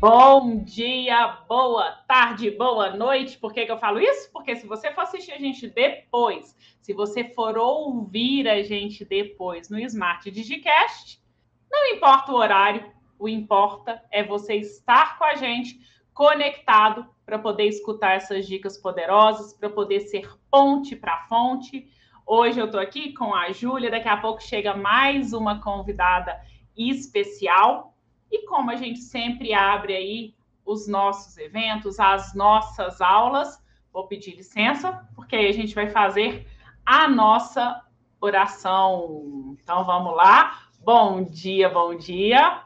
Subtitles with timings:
[0.00, 3.36] Bom dia, boa tarde, boa noite.
[3.36, 4.32] Por que, que eu falo isso?
[4.32, 9.68] Porque se você for assistir a gente depois, se você for ouvir a gente depois
[9.68, 11.22] no Smart Digicast,
[11.70, 15.78] não importa o horário, o importa é você estar com a gente
[16.14, 21.86] conectado para poder escutar essas dicas poderosas, para poder ser ponte para fonte.
[22.26, 26.40] Hoje eu estou aqui com a Júlia, daqui a pouco chega mais uma convidada
[26.74, 27.89] especial
[28.30, 30.34] e como a gente sempre abre aí
[30.64, 36.46] os nossos eventos, as nossas aulas, vou pedir licença, porque aí a gente vai fazer
[36.86, 37.84] a nossa
[38.20, 39.56] oração.
[39.60, 40.68] Então vamos lá.
[40.80, 42.62] Bom dia, bom dia.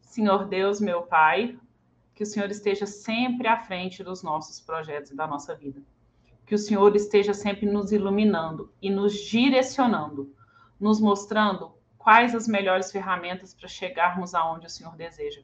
[0.00, 1.56] Senhor Deus, meu Pai,
[2.14, 5.80] que o Senhor esteja sempre à frente dos nossos projetos e da nossa vida.
[6.44, 10.34] Que o Senhor esteja sempre nos iluminando e nos direcionando,
[10.80, 11.77] nos mostrando
[12.08, 15.42] quais as melhores ferramentas para chegarmos aonde o Senhor deseja.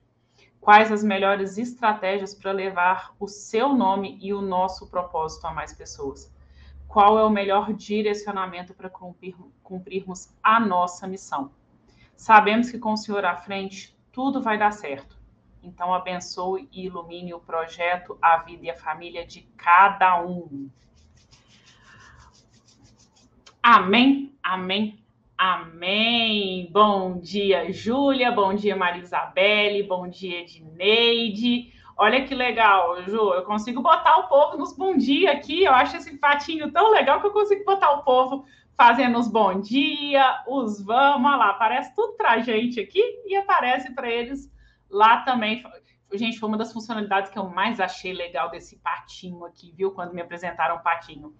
[0.59, 5.75] Quais as melhores estratégias para levar o seu nome e o nosso propósito a mais
[5.75, 6.35] pessoas?
[6.89, 11.53] Qual é o melhor direcionamento para cumprir, cumprirmos a nossa missão?
[12.17, 15.19] Sabemos que com o Senhor à frente, tudo vai dar certo.
[15.63, 20.71] Então, abençoe e ilumine o projeto, a vida e a família de cada um.
[23.63, 25.04] Amém, amém,
[25.37, 26.69] Amém.
[26.71, 28.31] Bom dia, Júlia.
[28.31, 29.83] Bom dia, Maria Isabelle.
[29.83, 31.73] Bom dia, Edneide.
[31.97, 33.33] Olha que legal, Ju.
[33.35, 35.65] Eu consigo botar o povo nos bom dia aqui.
[35.65, 38.45] Eu acho esse patinho tão legal que eu consigo botar o povo
[38.77, 41.29] fazendo os bom dia, os vamos.
[41.29, 44.53] Olha lá, aparece tudo para a gente aqui e aparece para eles
[44.89, 45.65] lá também.
[46.13, 49.91] Gente, foi uma das funcionalidades que eu mais achei legal desse patinho aqui, viu?
[49.91, 51.35] Quando me apresentaram o patinho.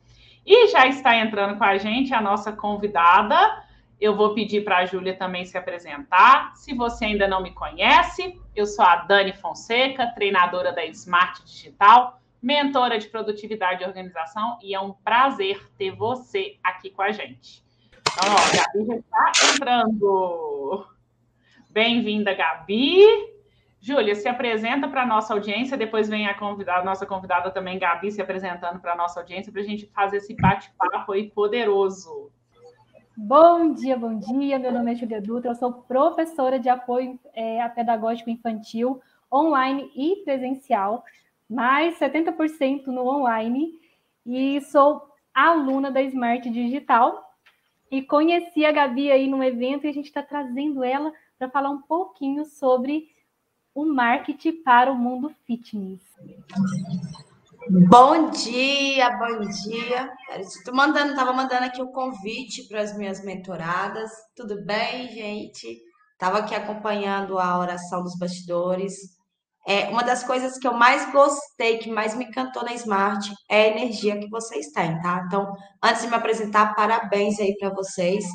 [0.45, 3.63] E já está entrando com a gente a nossa convidada.
[4.05, 6.55] Eu vou pedir para a Júlia também se apresentar.
[6.57, 12.21] Se você ainda não me conhece, eu sou a Dani Fonseca, treinadora da Smart Digital,
[12.43, 17.65] mentora de produtividade e organização, e é um prazer ter você aqui com a gente.
[17.99, 20.87] Então, ó, a Gabi já está entrando.
[21.71, 23.07] Bem-vinda, Gabi.
[23.81, 27.79] Júlia, se apresenta para a nossa audiência, depois vem a convidada, a nossa convidada também,
[27.79, 32.31] Gabi, se apresentando para a nossa audiência, para a gente fazer esse bate-papo aí poderoso.
[33.17, 34.59] Bom dia, bom dia.
[34.59, 39.01] Meu nome é Julia Dutra, eu sou professora de apoio é, a pedagógico infantil,
[39.33, 41.05] online e presencial,
[41.49, 43.79] mais 70% no online,
[44.27, 47.23] e sou aluna da Smart Digital.
[47.89, 51.71] E conheci a Gabi aí num evento e a gente está trazendo ela para falar
[51.71, 53.09] um pouquinho sobre
[53.73, 56.03] o marketing para o mundo fitness.
[57.71, 60.13] Bom dia, bom dia.
[60.39, 64.11] Estou mandando, estava mandando aqui o convite para as minhas mentoradas.
[64.37, 65.81] Tudo bem, gente?
[66.13, 68.95] Estava aqui acompanhando a oração dos bastidores.
[69.67, 73.63] É uma das coisas que eu mais gostei, que mais me encantou na Smart, é
[73.63, 75.25] a energia que vocês têm, tá?
[75.27, 75.51] Então,
[75.83, 78.27] antes de me apresentar, parabéns aí para vocês.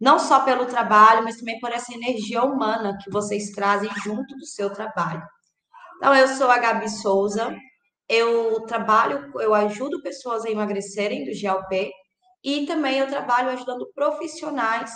[0.00, 4.46] Não só pelo trabalho, mas também por essa energia humana que vocês trazem junto do
[4.46, 5.22] seu trabalho.
[5.98, 7.56] Então, eu sou a Gabi Souza,
[8.08, 11.90] eu trabalho, eu ajudo pessoas a emagrecerem do GLP
[12.42, 14.92] e também eu trabalho ajudando profissionais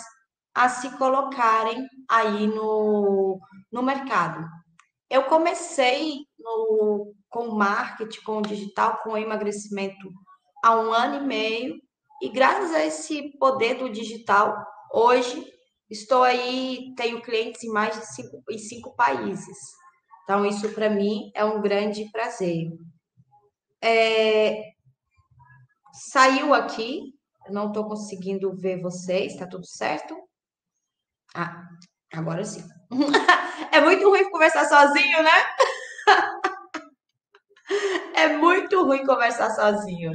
[0.53, 3.39] a se colocarem aí no,
[3.71, 4.45] no mercado.
[5.09, 10.09] Eu comecei no, com marketing, com digital, com emagrecimento
[10.63, 11.75] há um ano e meio
[12.21, 14.55] e graças a esse poder do digital,
[14.93, 15.45] hoje
[15.89, 19.57] estou aí, tenho clientes em mais de cinco, em cinco países.
[20.23, 22.69] Então, isso para mim é um grande prazer.
[23.81, 24.61] É,
[26.11, 27.13] saiu aqui,
[27.49, 30.15] não estou conseguindo ver vocês, está tudo certo?
[31.33, 31.63] Ah,
[32.13, 32.63] agora sim.
[33.71, 35.31] é muito ruim conversar sozinho, né?
[38.15, 40.11] é muito ruim conversar sozinho.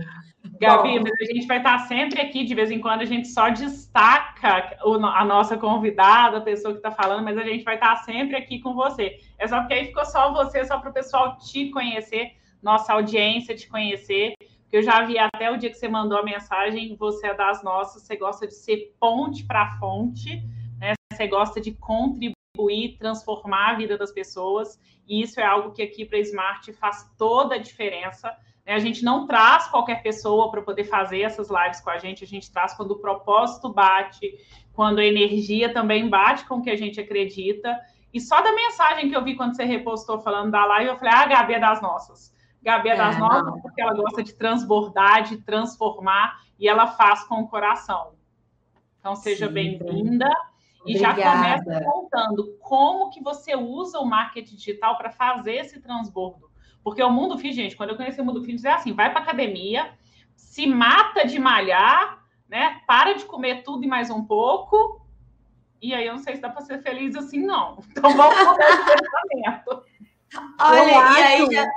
[0.61, 3.49] Gabi, mas a gente vai estar sempre aqui, de vez em quando a gente só
[3.49, 8.37] destaca a nossa convidada, a pessoa que está falando, mas a gente vai estar sempre
[8.37, 9.19] aqui com você.
[9.39, 12.33] É só porque aí ficou só você, só para o pessoal te conhecer
[12.65, 14.35] nossa audiência te conhecer,
[14.73, 18.03] eu já vi até o dia que você mandou a mensagem, você é das nossas,
[18.03, 20.43] você gosta de ser ponte para fonte,
[20.81, 20.95] né?
[21.13, 22.35] Você gosta de contribuir
[22.99, 27.57] transformar a vida das pessoas, e isso é algo que aqui para Smart faz toda
[27.57, 28.29] a diferença.
[28.67, 28.75] Né?
[28.75, 32.27] A gente não traz qualquer pessoa para poder fazer essas lives com a gente, a
[32.27, 34.35] gente traz quando o propósito bate,
[34.73, 37.79] quando a energia também bate com o que a gente acredita.
[38.13, 41.15] E só da mensagem que eu vi quando você repostou falando da live, eu falei,
[41.15, 42.34] ah, a Gabi é das nossas.
[42.65, 43.61] Gabi é das é, nossas não.
[43.61, 48.15] porque ela gosta de transbordar, de transformar, e ela faz com o coração.
[48.99, 50.29] Então, seja bem-vinda.
[50.87, 56.51] E já começa contando como que você usa o marketing digital para fazer esse transbordo.
[56.83, 59.21] Porque o mundo fitness, gente, quando eu conheci o mundo fitness, é assim, vai para
[59.21, 59.93] academia,
[60.35, 62.81] se mata de malhar, né?
[62.87, 65.07] Para de comer tudo e mais um pouco.
[65.81, 67.79] E aí eu não sei se dá para ser feliz assim, não.
[67.91, 69.85] Então vamos mudar esse pensamento.
[70.61, 71.71] Olha, eu e acho, aí já...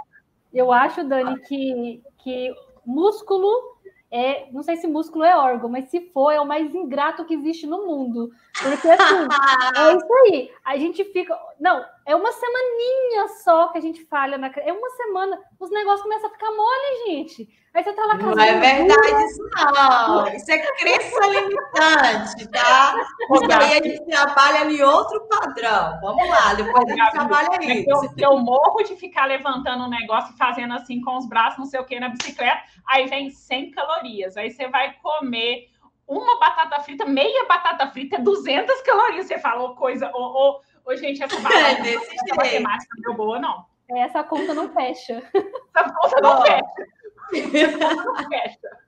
[0.57, 2.53] Eu acho, Dani, que, que
[2.85, 3.77] músculo
[4.09, 7.33] é, não sei se músculo é órgão, mas se for, é o mais ingrato que
[7.33, 8.31] existe no mundo.
[8.61, 9.27] Porque assim,
[9.75, 10.51] é isso aí.
[10.63, 11.37] A gente fica.
[11.59, 14.49] Não, é uma semaninha só que a gente falha na.
[14.55, 17.49] É uma semana, os negócios começam a ficar mole, gente.
[17.73, 20.27] Aí você tá lá Não é verdade isso, não.
[20.29, 22.95] Isso é crença limitante, tá?
[23.27, 25.99] Porque aí a gente trabalha em outro padrão.
[26.01, 27.89] Vamos lá, depois a gente trabalha é isso.
[27.89, 31.65] Eu, eu morro de ficar levantando um negócio e fazendo assim com os braços, não
[31.65, 32.63] sei o que, na bicicleta.
[32.87, 34.37] Aí vem 100 calorias.
[34.37, 35.67] Aí você vai comer
[36.07, 39.27] uma batata frita, meia batata frita é 200 calorias.
[39.27, 43.39] Você falou coisa, ô, ô, ô gente, essa, é desse essa matemática não deu boa,
[43.39, 43.65] não.
[43.89, 45.21] Essa conta não fecha.
[45.75, 47.57] Essa conta não fecha.
[47.57, 48.87] Essa conta não fecha.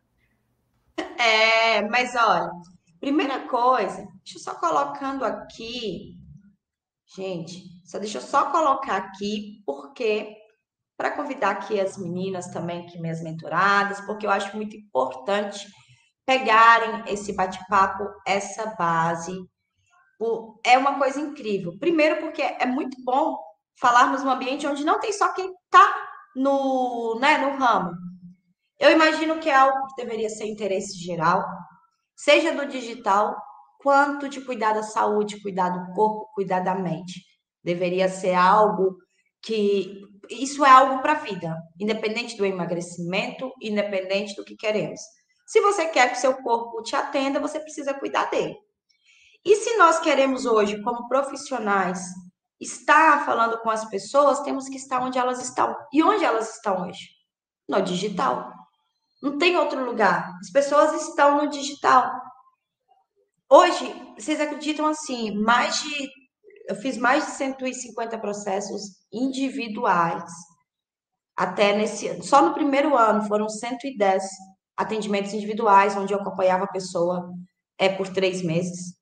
[1.18, 2.52] É, mas olha,
[3.00, 6.16] primeira coisa, deixa eu só colocando aqui,
[7.16, 10.36] gente, só deixa eu só colocar aqui, porque
[10.98, 15.66] para convidar aqui as meninas também, que minhas mentoradas, porque eu acho muito importante
[16.26, 19.32] pegarem esse bate-papo, essa base.
[20.64, 21.78] É uma coisa incrível.
[21.80, 23.38] Primeiro, porque é muito bom
[23.80, 27.92] falarmos num ambiente onde não tem só quem está no, né, no ramo.
[28.80, 31.44] Eu imagino que é algo que deveria ser interesse geral,
[32.16, 33.36] seja do digital,
[33.80, 37.22] quanto de cuidar da saúde, cuidar do corpo, cuidar da mente.
[37.64, 38.96] Deveria ser algo
[39.42, 40.02] que.
[40.30, 45.00] Isso é algo para a vida, independente do emagrecimento, independente do que queremos.
[45.48, 48.56] Se você quer que seu corpo te atenda, você precisa cuidar dele.
[49.46, 52.02] E se nós queremos hoje, como profissionais,
[52.60, 55.76] estar falando com as pessoas, temos que estar onde elas estão.
[55.94, 57.08] E onde elas estão hoje?
[57.68, 58.52] No digital.
[59.22, 60.34] Não tem outro lugar.
[60.40, 62.12] As pessoas estão no digital.
[63.50, 66.10] Hoje, vocês acreditam assim, mais de
[66.70, 68.82] eu fiz mais de 150 processos
[69.12, 70.32] individuais.
[71.36, 72.22] Até nesse.
[72.22, 74.24] Só no primeiro ano foram 110
[74.78, 77.28] atendimentos individuais, onde eu acompanhava a pessoa
[77.76, 78.99] é, por três meses.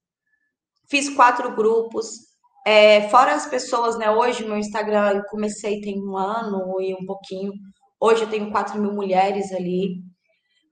[0.89, 2.27] Fiz quatro grupos,
[2.65, 4.11] é, fora as pessoas, né?
[4.11, 7.53] Hoje meu Instagram, eu comecei tem um ano e um pouquinho.
[7.99, 10.01] Hoje eu tenho 4 mil mulheres ali.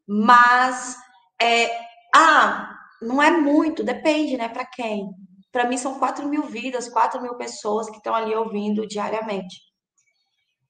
[0.08, 0.96] Mas,
[1.42, 1.70] é,
[2.14, 2.70] ah,
[3.02, 4.50] não é muito, depende, né?
[4.50, 5.06] Para quem?
[5.52, 9.56] Para mim são 4 mil vidas, 4 mil pessoas que estão ali ouvindo diariamente.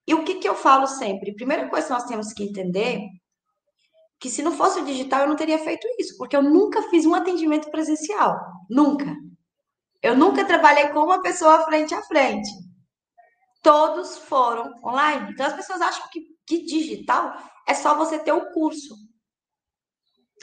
[0.07, 1.33] E o que, que eu falo sempre?
[1.36, 3.01] Primeira coisa que nós temos que entender
[4.19, 7.06] que se não fosse o digital eu não teria feito isso, porque eu nunca fiz
[7.06, 8.39] um atendimento presencial,
[8.69, 9.15] nunca.
[10.06, 12.48] Eu nunca trabalhei com uma pessoa frente a frente.
[13.63, 15.31] Todos foram online.
[15.31, 17.36] Então as pessoas acham que, que digital
[17.68, 18.94] é só você ter o curso.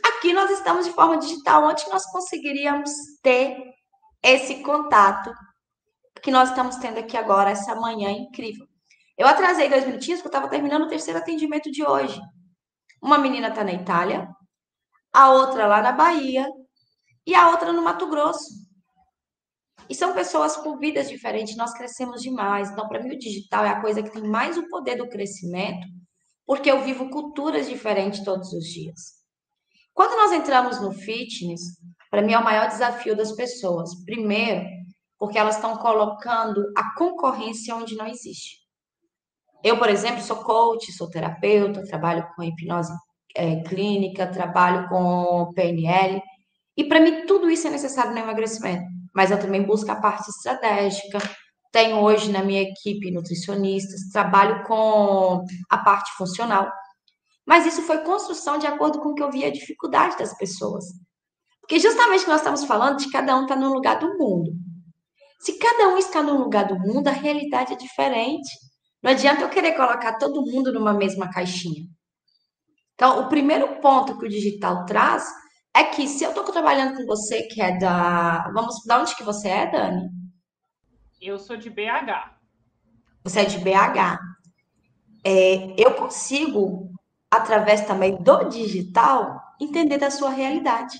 [0.05, 1.63] Aqui nós estamos de forma digital.
[1.63, 2.91] Onde nós conseguiríamos
[3.23, 3.57] ter
[4.21, 5.33] esse contato
[6.21, 8.67] que nós estamos tendo aqui agora, essa manhã incrível?
[9.17, 12.21] Eu atrasei dois minutinhos porque eu estava terminando o terceiro atendimento de hoje.
[13.01, 14.29] Uma menina está na Itália,
[15.13, 16.49] a outra lá na Bahia
[17.25, 18.62] e a outra no Mato Grosso.
[19.89, 22.71] E são pessoas com vidas diferentes, nós crescemos demais.
[22.71, 25.87] Então, para mim, o digital é a coisa que tem mais o poder do crescimento,
[26.47, 29.23] porque eu vivo culturas diferentes todos os dias.
[29.95, 31.61] Quando nós entramos no fitness,
[32.11, 33.91] para mim é o maior desafio das pessoas.
[34.05, 34.65] Primeiro,
[35.19, 38.62] porque elas estão colocando a concorrência onde não existe.
[39.62, 42.93] Eu, por exemplo, sou coach, sou terapeuta, trabalho com hipnose
[43.37, 46.21] é, clínica, trabalho com PNL.
[46.77, 48.85] E para mim, tudo isso é necessário no emagrecimento.
[49.14, 51.19] Mas eu também busco a parte estratégica.
[51.71, 56.71] Tenho hoje na minha equipe nutricionistas, trabalho com a parte funcional.
[57.47, 60.85] Mas isso foi construção de acordo com o que eu vi a dificuldade das pessoas.
[61.61, 64.52] Porque justamente nós estamos falando de cada um estar tá num lugar do mundo.
[65.40, 68.49] Se cada um está num lugar do mundo, a realidade é diferente.
[69.02, 71.87] Não adianta eu querer colocar todo mundo numa mesma caixinha.
[72.95, 75.25] Então, o primeiro ponto que o digital traz
[75.75, 78.50] é que se eu estou trabalhando com você, que é da.
[78.52, 80.11] Vamos, da onde que você é, Dani?
[81.21, 82.37] Eu sou de BH.
[83.25, 84.19] Você é de BH.
[85.25, 86.93] É, eu consigo,
[87.31, 90.99] através também do digital, entender da sua realidade,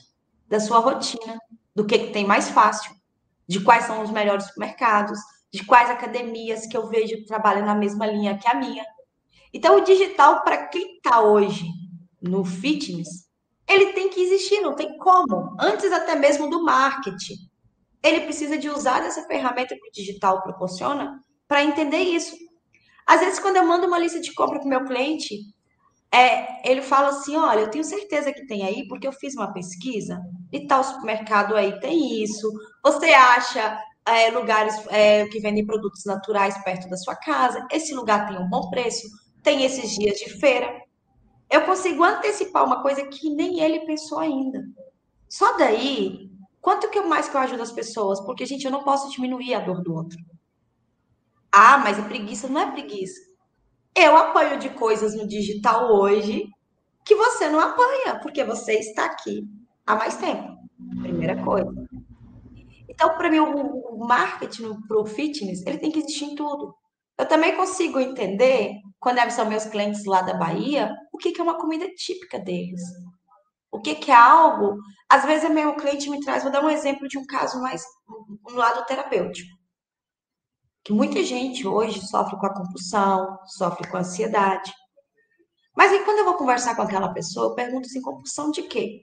[0.49, 1.39] da sua rotina,
[1.75, 2.95] do que, que tem mais fácil,
[3.49, 5.19] de quais são os melhores supermercados,
[5.53, 8.85] de quais academias que eu vejo que trabalham na mesma linha que a minha.
[9.53, 11.67] Então, o digital, para quem está hoje
[12.23, 13.29] no fitness,
[13.69, 15.57] ele tem que existir, não tem como.
[15.59, 17.37] Antes até mesmo do marketing.
[18.03, 22.35] Ele precisa de usar essa ferramenta que o digital proporciona para entender isso.
[23.07, 25.37] Às vezes, quando eu mando uma lista de compra para o meu cliente,
[26.13, 29.53] é, ele fala assim: olha, eu tenho certeza que tem aí, porque eu fiz uma
[29.53, 30.21] pesquisa
[30.53, 32.51] e tal supermercado aí tem isso.
[32.85, 37.67] Você acha é, lugares é, que vendem produtos naturais perto da sua casa?
[37.71, 39.09] Esse lugar tem um bom preço,
[39.43, 40.83] tem esses dias de feira.
[41.53, 44.65] Eu consigo antecipar uma coisa que nem ele pensou ainda.
[45.29, 46.31] Só daí,
[46.63, 48.19] quanto que mais que eu ajudo as pessoas?
[48.21, 50.19] Porque, gente, eu não posso diminuir a dor do outro.
[51.53, 53.21] Ah, mas a preguiça não é preguiça.
[53.95, 56.49] Eu apanho de coisas no digital hoje
[57.05, 59.47] que você não apanha, porque você está aqui
[59.87, 60.57] há mais tempo.
[61.03, 61.71] Primeira coisa.
[62.89, 66.75] Então, para mim, o marketing para o fitness, ele tem que existir em tudo.
[67.19, 71.59] Eu também consigo entender, quando são meus clientes lá da Bahia, que, que é uma
[71.59, 72.83] comida típica deles.
[73.71, 74.77] O que, é algo.
[75.09, 77.83] Às vezes, o meu cliente me traz, vou dar um exemplo de um caso mais
[78.45, 79.63] no lado terapêutico
[80.85, 84.73] que muita gente hoje sofre com a compulsão, sofre com a ansiedade.
[85.77, 89.03] Mas aí quando eu vou conversar com aquela pessoa, eu pergunto assim, compulsão de quê?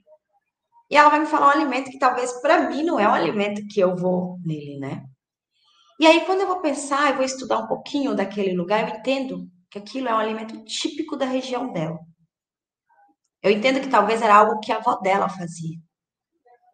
[0.89, 3.65] E ela vai me falar um alimento que talvez para mim não é um alimento
[3.67, 5.03] que eu vou nele, né?
[5.99, 9.47] E aí quando eu vou pensar, eu vou estudar um pouquinho daquele lugar, eu entendo
[9.71, 11.97] que aquilo é um alimento típico da região dela.
[13.41, 15.77] Eu entendo que talvez era algo que a avó dela fazia.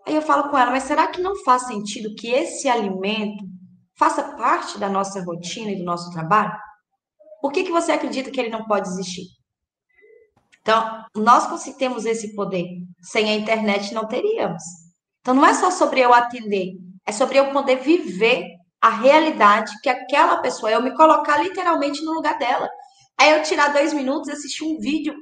[0.07, 3.43] Aí eu falo com ela, mas será que não faz sentido que esse alimento
[3.97, 6.53] faça parte da nossa rotina e do nosso trabalho,
[7.41, 9.25] por que, que você acredita que ele não pode existir?
[10.61, 12.65] Então, nós temos esse poder.
[13.01, 14.63] Sem a internet, não teríamos.
[15.21, 16.73] Então, não é só sobre eu atender,
[17.05, 18.45] é sobre eu poder viver
[18.81, 22.67] a realidade que aquela pessoa, eu me colocar literalmente no lugar dela.
[23.17, 25.15] Aí eu tirar dois minutos assistir um vídeo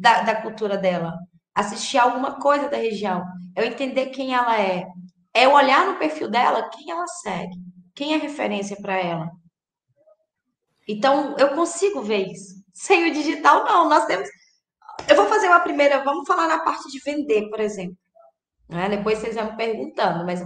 [0.00, 1.14] da, da cultura dela,
[1.54, 3.22] assistir alguma coisa da região,
[3.54, 4.86] eu entender quem ela é,
[5.34, 7.56] é olhar no perfil dela quem ela segue.
[7.94, 9.28] Quem é referência para ela?
[10.88, 12.54] Então, eu consigo ver isso.
[12.72, 13.88] Sem o digital, não.
[13.88, 14.28] Nós temos.
[15.08, 16.02] Eu vou fazer uma primeira.
[16.02, 17.96] Vamos falar na parte de vender, por exemplo.
[18.68, 18.88] Né?
[18.88, 20.40] Depois vocês vão me perguntando, mas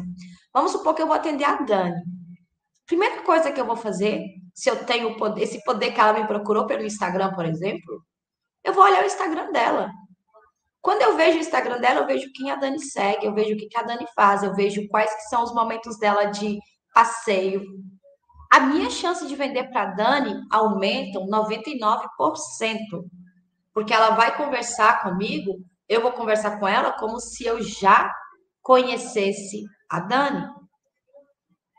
[0.53, 1.95] vamos supor que eu vou atender a Dani.
[2.87, 6.27] Primeira coisa que eu vou fazer, se eu tenho poder, esse poder que ela me
[6.27, 8.03] procurou pelo Instagram, por exemplo,
[8.65, 9.91] eu vou olhar o Instagram dela.
[10.81, 13.57] Quando eu vejo o Instagram dela, eu vejo quem a Dani segue, eu vejo o
[13.57, 16.59] que a Dani faz, eu vejo quais são os momentos dela de
[16.93, 17.63] passeio.
[18.53, 22.07] A minha chance de vender para Dani aumentam 99%,
[23.73, 25.57] porque ela vai conversar comigo,
[25.89, 28.13] eu vou conversar com ela como se eu já
[28.63, 30.47] conhecesse a Dani.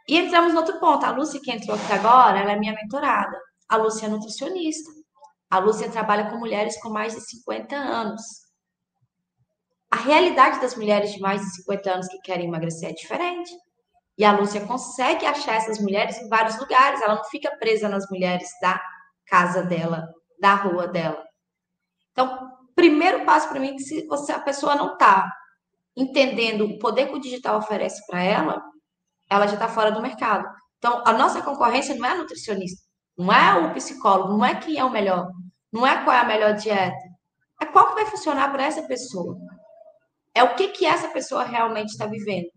[0.07, 1.05] E entramos no outro ponto.
[1.05, 3.39] A Lúcia que entrou aqui agora, ela é minha mentorada.
[3.67, 4.91] A Lúcia é nutricionista.
[5.49, 8.21] A Lúcia trabalha com mulheres com mais de 50 anos.
[9.91, 13.51] A realidade das mulheres de mais de 50 anos que querem emagrecer é diferente.
[14.17, 18.09] E a Lúcia consegue achar essas mulheres em vários lugares, ela não fica presa nas
[18.09, 18.81] mulheres da
[19.25, 20.07] casa dela,
[20.39, 21.23] da rua dela.
[22.11, 25.29] Então, primeiro passo para mim é que se você, a pessoa não está
[25.95, 28.61] entendendo o poder que o digital oferece para ela,
[29.29, 30.47] ela já está fora do mercado.
[30.77, 32.84] Então, a nossa concorrência não é a nutricionista,
[33.17, 35.29] não é o psicólogo, não é quem é o melhor,
[35.71, 36.95] não é qual é a melhor dieta,
[37.61, 39.37] é qual que vai funcionar para essa pessoa.
[40.33, 42.49] É o que que essa pessoa realmente está vivendo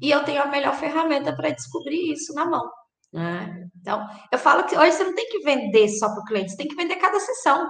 [0.00, 2.70] e eu tenho a melhor ferramenta para descobrir isso na mão.
[3.12, 3.68] Né?
[3.80, 6.56] Então, eu falo que hoje você não tem que vender só para o cliente, você
[6.56, 7.68] tem que vender cada sessão.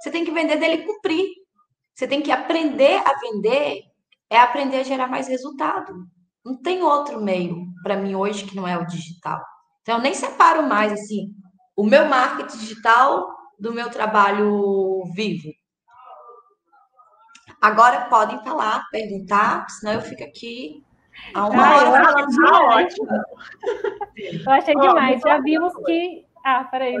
[0.00, 1.26] Você tem que vender dele cumprir.
[1.94, 3.82] Você tem que aprender a vender,
[4.30, 5.92] é aprender a gerar mais resultado.
[6.44, 9.40] Não tem outro meio para mim hoje que não é o digital.
[9.88, 11.34] Então, eu nem separo mais assim
[11.74, 13.26] o meu marketing digital
[13.58, 15.48] do meu trabalho vivo.
[17.58, 20.84] Agora podem falar, perguntar, senão eu fico aqui
[21.32, 23.08] Há uma ah, hora falando tá ótimo.
[24.44, 25.22] Eu achei demais.
[25.22, 26.26] Já vimos que.
[26.44, 26.94] Ah, peraí,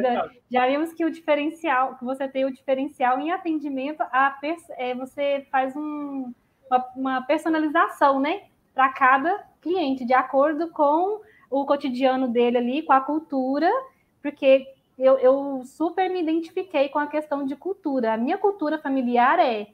[0.50, 4.34] já vimos que o diferencial, que você tem o diferencial em atendimento, a,
[4.78, 6.32] é, você faz um,
[6.70, 8.44] uma, uma personalização, né?
[8.74, 13.70] Para cada cliente, de acordo com o cotidiano dele ali, com a cultura,
[14.22, 14.66] porque
[14.98, 18.14] eu, eu super me identifiquei com a questão de cultura.
[18.14, 19.68] A minha cultura familiar é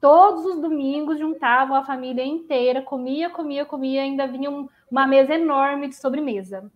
[0.00, 5.34] todos os domingos juntavam a família inteira, comia, comia, comia, ainda vinha um, uma mesa
[5.34, 6.70] enorme de sobremesa.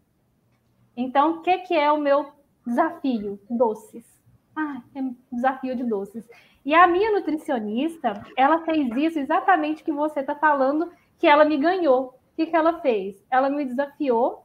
[0.97, 2.33] Então, o que, que é o meu
[2.67, 3.39] desafio?
[3.51, 4.07] Doces.
[4.55, 6.27] Ah, é um desafio de doces.
[6.65, 11.57] E a minha nutricionista, ela fez isso exatamente que você está falando, que ela me
[11.57, 12.16] ganhou.
[12.37, 13.25] O que, que ela fez?
[13.31, 14.45] Ela me desafiou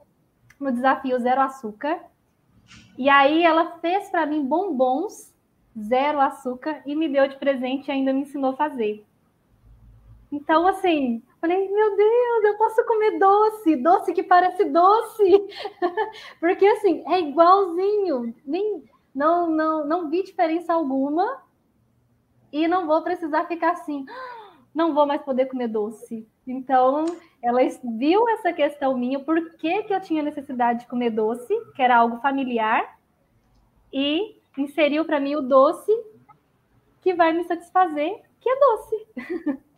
[0.58, 2.00] no desafio zero açúcar.
[2.98, 5.36] E aí ela fez para mim bombons
[5.78, 9.06] zero açúcar e me deu de presente e ainda me ensinou a fazer.
[10.32, 15.48] Então, assim, falei, meu Deus, eu posso comer doce, doce que parece doce.
[16.40, 18.34] Porque, assim, é igualzinho.
[18.46, 21.44] Nem, não, não, não vi diferença alguma
[22.54, 24.06] e não vou precisar ficar assim,
[24.74, 26.28] não vou mais poder comer doce.
[26.48, 27.06] Então,
[27.42, 27.60] ela
[27.98, 31.98] viu essa questão minha, por que, que eu tinha necessidade de comer doce, que era
[31.98, 32.98] algo familiar,
[33.92, 35.92] e inseriu para mim o doce
[37.02, 39.62] que vai me satisfazer, que é doce.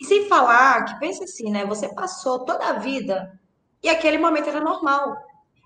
[0.00, 1.64] E sem falar que pensa assim, né?
[1.64, 3.38] Você passou toda a vida
[3.82, 5.16] e aquele momento era normal.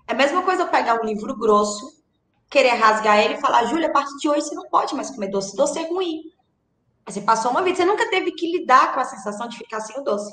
[0.07, 2.03] É a mesma coisa eu pegar um livro grosso,
[2.47, 5.29] querer rasgar ele e falar, Júlia, a partir de hoje você não pode mais comer
[5.29, 6.31] doce, doce é ruim.
[7.07, 9.99] Você passou uma vida, você nunca teve que lidar com a sensação de ficar sem
[9.99, 10.31] o doce.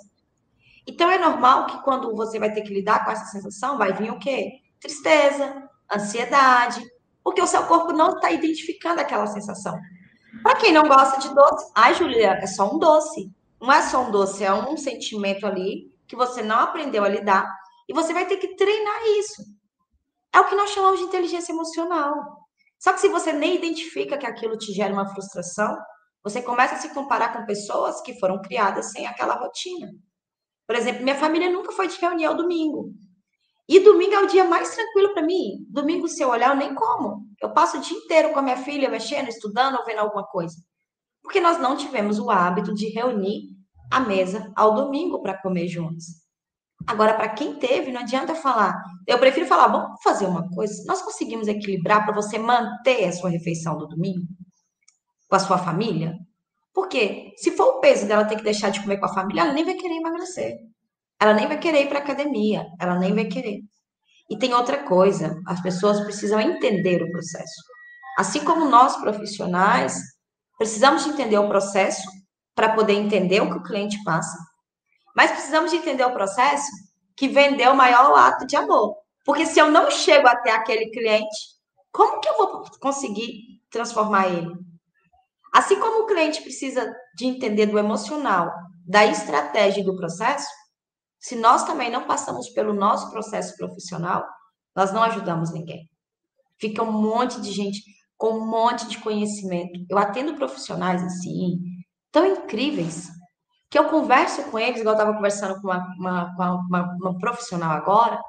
[0.87, 4.11] Então é normal que quando você vai ter que lidar com essa sensação, vai vir
[4.11, 4.61] o quê?
[4.81, 6.85] Tristeza, ansiedade,
[7.23, 9.79] porque o seu corpo não está identificando aquela sensação.
[10.43, 13.31] Para quem não gosta de doce, ai, Julia, é só um doce.
[13.61, 17.49] Não é só um doce, é um sentimento ali que você não aprendeu a lidar
[17.89, 19.43] e você vai ter que treinar isso.
[20.33, 22.45] É o que nós chamamos de inteligência emocional.
[22.79, 25.75] Só que se você nem identifica que aquilo te gera uma frustração,
[26.25, 29.93] você começa a se comparar com pessoas que foram criadas sem aquela rotina.
[30.67, 32.91] Por exemplo, minha família nunca foi de reunião domingo.
[33.69, 35.67] E domingo é o dia mais tranquilo para mim.
[35.69, 37.27] Domingo, se eu olhar, eu nem como.
[37.41, 40.57] Eu passo o dia inteiro com a minha filha, mexendo, estudando ou vendo alguma coisa.
[41.23, 43.51] Porque nós não tivemos o hábito de reunir
[43.93, 46.05] a mesa ao domingo para comer juntos.
[46.87, 48.75] Agora, para quem teve, não adianta falar.
[49.07, 50.83] Eu prefiro falar, vamos fazer uma coisa.
[50.87, 54.27] Nós conseguimos equilibrar para você manter a sua refeição do domingo
[55.35, 56.17] com a sua família?
[56.73, 59.53] Porque se for o peso dela ter que deixar de comer com a família, ela
[59.53, 60.59] nem vai querer emagrecer.
[61.21, 63.61] Ela nem vai querer ir para academia, ela nem vai querer.
[64.31, 67.63] E tem outra coisa, as pessoas precisam entender o processo.
[68.17, 70.01] Assim como nós profissionais
[70.57, 72.09] precisamos de entender o processo
[72.55, 74.39] para poder entender o que o cliente passa,
[75.17, 76.71] mas precisamos de entender o processo
[77.17, 78.95] que vendeu o maior ato de amor.
[79.25, 81.37] Porque se eu não chego até aquele cliente,
[81.91, 84.55] como que eu vou conseguir transformar ele?
[85.55, 88.53] Assim como o cliente precisa de entender do emocional,
[88.85, 90.49] da estratégia e do processo,
[91.21, 94.25] se nós também não passamos pelo nosso processo profissional,
[94.75, 95.89] nós não ajudamos ninguém.
[96.59, 97.81] Fica um monte de gente
[98.17, 99.79] com um monte de conhecimento.
[99.89, 101.61] Eu atendo profissionais assim,
[102.11, 103.09] tão incríveis,
[103.71, 107.71] que eu converso com eles, igual eu estava conversando com uma, uma, uma, uma profissional
[107.71, 108.21] agora,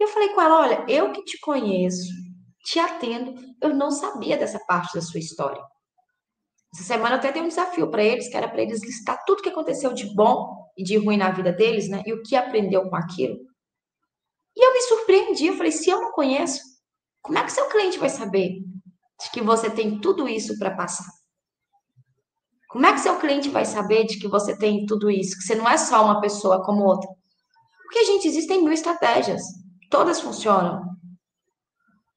[0.00, 2.08] e eu falei com ela: olha, eu que te conheço,
[2.64, 5.62] te atendo, eu não sabia dessa parte da sua história.
[6.74, 9.42] Essa semana eu até dei um desafio para eles, que era para eles listar tudo
[9.42, 12.02] que aconteceu de bom e de ruim na vida deles, né?
[12.04, 13.38] E o que aprendeu com aquilo.
[14.56, 16.60] E eu me surpreendi, eu falei, se eu não conheço,
[17.22, 18.58] como é que seu cliente vai saber
[19.20, 21.06] de que você tem tudo isso para passar?
[22.68, 25.54] Como é que seu cliente vai saber de que você tem tudo isso, que você
[25.54, 27.08] não é só uma pessoa como outra?
[27.84, 29.42] Porque, gente, existem mil estratégias,
[29.88, 30.82] todas funcionam.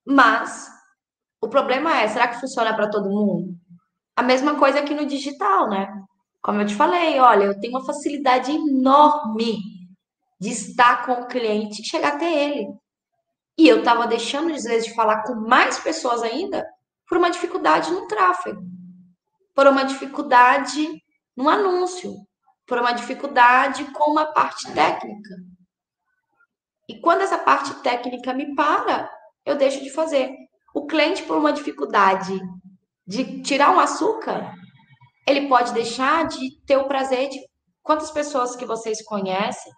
[0.04, 0.68] Mas
[1.40, 3.57] o problema é, será que funciona para todo mundo?
[4.18, 5.88] A mesma coisa aqui no digital, né?
[6.42, 9.60] Como eu te falei, olha, eu tenho uma facilidade enorme
[10.42, 12.68] de estar com o cliente e chegar até ele.
[13.56, 16.66] E eu estava deixando, às vezes, de falar com mais pessoas ainda
[17.08, 18.60] por uma dificuldade no tráfego,
[19.54, 21.00] por uma dificuldade
[21.36, 22.16] no anúncio,
[22.66, 25.36] por uma dificuldade com uma parte técnica.
[26.90, 29.12] E quando essa parte técnica me para,
[29.46, 30.34] eu deixo de fazer.
[30.74, 32.40] O cliente, por uma dificuldade
[33.08, 34.54] de tirar um açúcar,
[35.26, 37.40] ele pode deixar de ter o prazer de
[37.82, 39.72] quantas pessoas que vocês conhecem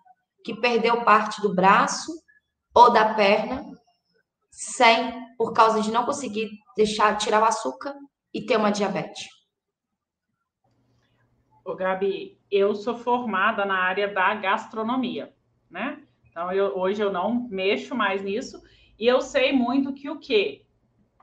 [0.43, 2.11] que perdeu parte do braço
[2.73, 3.63] ou da perna
[4.49, 7.95] sem por causa de não conseguir deixar tirar o açúcar
[8.33, 9.27] e ter uma diabetes.
[11.63, 15.33] Ô, Gabi, eu sou formada na área da gastronomia,
[15.69, 16.01] né?
[16.29, 18.61] Então eu, hoje eu não mexo mais nisso
[18.97, 20.65] e eu sei muito que o quê?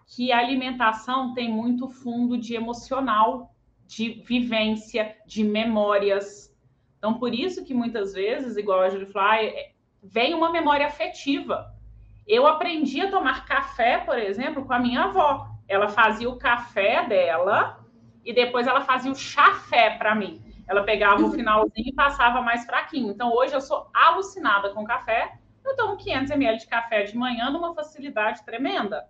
[0.06, 3.52] Que a alimentação tem muito fundo de emocional,
[3.86, 6.54] de vivência, de memórias.
[6.98, 9.52] Então, por isso que muitas vezes, igual a Julie Fly,
[10.02, 11.74] vem uma memória afetiva.
[12.26, 15.48] Eu aprendi a tomar café, por exemplo, com a minha avó.
[15.68, 17.84] Ela fazia o café dela
[18.24, 20.40] e depois ela fazia o chafé para mim.
[20.68, 23.10] Ela pegava o finalzinho e passava mais fraquinho.
[23.10, 27.50] Então, hoje eu sou alucinada com café Eu tomo 500 ml de café de manhã
[27.50, 29.04] numa facilidade tremenda.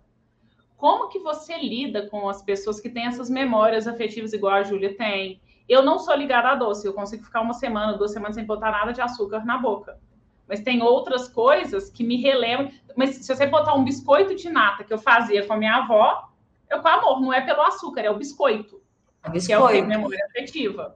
[0.77, 4.95] Como que você lida com as pessoas que têm essas memórias afetivas igual a Júlia
[4.95, 5.41] tem?
[5.67, 8.71] Eu não sou ligada a doce, eu consigo ficar uma semana, duas semanas sem botar
[8.71, 9.99] nada de açúcar na boca.
[10.47, 12.71] Mas tem outras coisas que me relembram.
[12.95, 16.29] Mas se você botar um biscoito de nata que eu fazia com a minha avó,
[16.69, 18.79] eu com amor, não é pelo açúcar, é o biscoito.
[19.23, 19.67] É biscoito.
[19.67, 20.95] Que é o memória afetiva.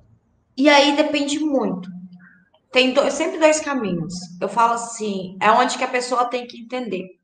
[0.55, 1.89] E aí depende muito.
[2.71, 4.13] Tem dois, sempre dois caminhos.
[4.39, 7.19] Eu falo assim, é onde que a pessoa tem que entender.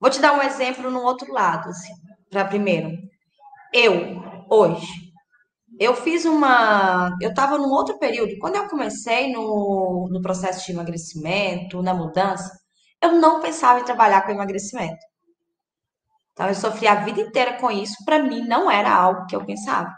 [0.00, 1.92] Vou te dar um exemplo no outro lado, assim,
[2.30, 2.90] para primeiro.
[3.72, 5.06] Eu, hoje,
[5.78, 7.16] eu fiz uma.
[7.20, 8.38] Eu estava num outro período.
[8.38, 12.50] Quando eu comecei no, no processo de emagrecimento, na mudança,
[13.02, 15.04] eu não pensava em trabalhar com emagrecimento.
[16.32, 18.04] Então, eu sofri a vida inteira com isso.
[18.04, 19.94] Para mim, não era algo que eu pensava.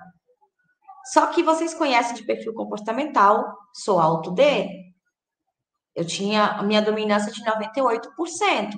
[1.12, 4.68] Só que vocês conhecem de perfil comportamental, sou alto D.
[5.94, 8.70] Eu tinha a minha dominância de 98%.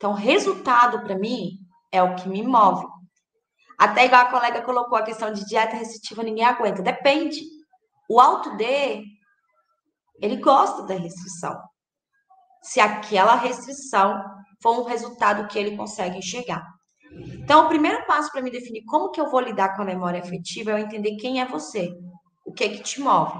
[0.00, 1.58] Então, resultado para mim
[1.92, 2.86] é o que me move.
[3.78, 6.80] Até igual a colega colocou a questão de dieta restritiva, ninguém aguenta.
[6.80, 7.42] Depende.
[8.08, 9.04] O alto D,
[10.18, 11.54] ele gosta da restrição.
[12.62, 14.24] Se aquela restrição
[14.62, 16.66] for um resultado que ele consegue enxergar.
[17.12, 20.20] Então, o primeiro passo para me definir como que eu vou lidar com a memória
[20.20, 21.92] afetiva é eu entender quem é você,
[22.46, 23.38] o que é que te move.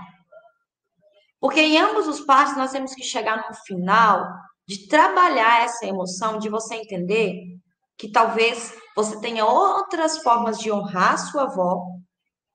[1.40, 4.27] Porque em ambos os passos nós temos que chegar no final
[4.71, 7.35] de trabalhar essa emoção, de você entender
[7.99, 11.83] que talvez você tenha outras formas de honrar sua avó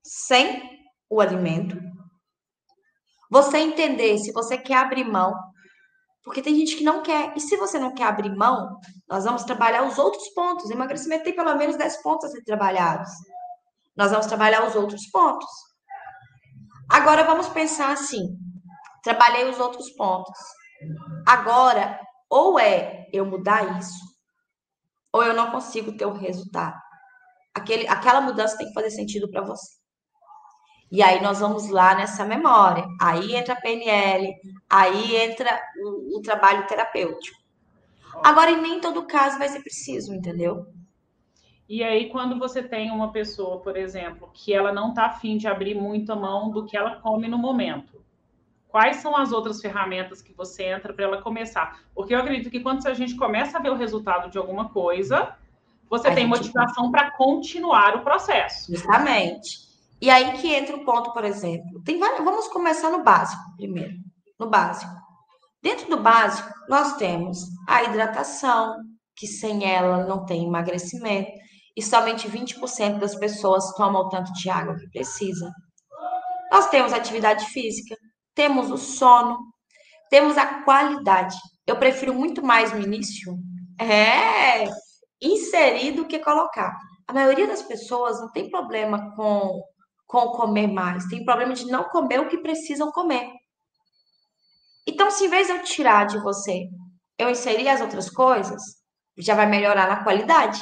[0.02, 0.64] sem
[1.10, 1.78] o alimento.
[3.30, 5.34] Você entender se você quer abrir mão,
[6.24, 7.34] porque tem gente que não quer.
[7.36, 10.70] E se você não quer abrir mão, nós vamos trabalhar os outros pontos.
[10.70, 13.10] Emagrecimento tem pelo menos 10 pontos a ser trabalhados.
[13.98, 15.50] Nós vamos trabalhar os outros pontos.
[16.90, 18.38] Agora vamos pensar assim:
[19.04, 20.40] trabalhei os outros pontos.
[21.26, 24.04] Agora, ou é eu mudar isso,
[25.12, 26.80] ou eu não consigo ter o resultado.
[27.54, 29.76] Aquele, aquela mudança tem que fazer sentido para você.
[30.92, 32.86] E aí nós vamos lá nessa memória.
[33.02, 34.34] Aí entra a PNL,
[34.70, 37.38] aí entra o, o trabalho terapêutico.
[38.24, 40.66] Agora, em nem todo caso vai ser preciso, entendeu?
[41.68, 45.48] E aí, quando você tem uma pessoa, por exemplo, que ela não está afim de
[45.48, 48.05] abrir muito a mão do que ela come no momento,
[48.76, 51.80] quais são as outras ferramentas que você entra para ela começar?
[51.94, 55.34] Porque eu acredito que quando a gente começa a ver o resultado de alguma coisa,
[55.90, 58.76] você a tem motivação para continuar o processo.
[58.76, 59.60] Justamente.
[60.02, 61.82] E aí que entra o ponto, por exemplo.
[61.86, 63.94] Tem várias, vamos começar no básico primeiro.
[64.38, 64.92] No básico.
[65.64, 68.76] Dentro do básico, nós temos a hidratação,
[69.16, 71.32] que sem ela não tem emagrecimento,
[71.78, 75.50] e somente 20% das pessoas tomam o tanto de água que precisa.
[76.52, 77.96] Nós temos atividade física,
[78.36, 79.40] temos o sono,
[80.10, 81.36] temos a qualidade.
[81.66, 83.36] Eu prefiro muito mais no início
[83.80, 84.66] é
[85.22, 86.78] inserir do que colocar.
[87.08, 89.62] A maioria das pessoas não tem problema com,
[90.08, 93.30] com comer mais, tem problema de não comer o que precisam comer.
[94.88, 96.68] Então, se em vez de eu tirar de você,
[97.18, 98.62] eu inserir as outras coisas,
[99.18, 100.62] já vai melhorar na qualidade.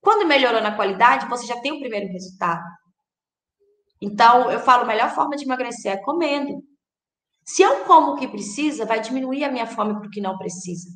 [0.00, 2.64] Quando melhorou na qualidade, você já tem o primeiro resultado.
[4.00, 6.62] Então, eu falo, a melhor forma de emagrecer é comendo.
[7.48, 10.36] Se eu como o que precisa, vai diminuir a minha fome para o que não
[10.36, 10.90] precisa.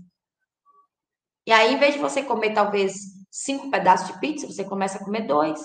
[1.47, 2.93] E aí, em vez de você comer talvez
[3.31, 5.59] cinco pedaços de pizza, você começa a comer dois.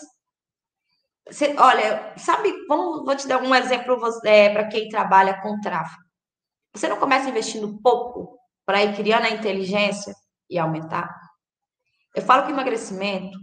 [1.29, 6.01] Você, olha, sabe, vamos, vou te dar um exemplo é, para quem trabalha com tráfego.
[6.73, 10.15] Você não começa investindo pouco para ir criando a inteligência
[10.49, 11.13] e aumentar?
[12.15, 13.37] Eu falo que emagrecimento,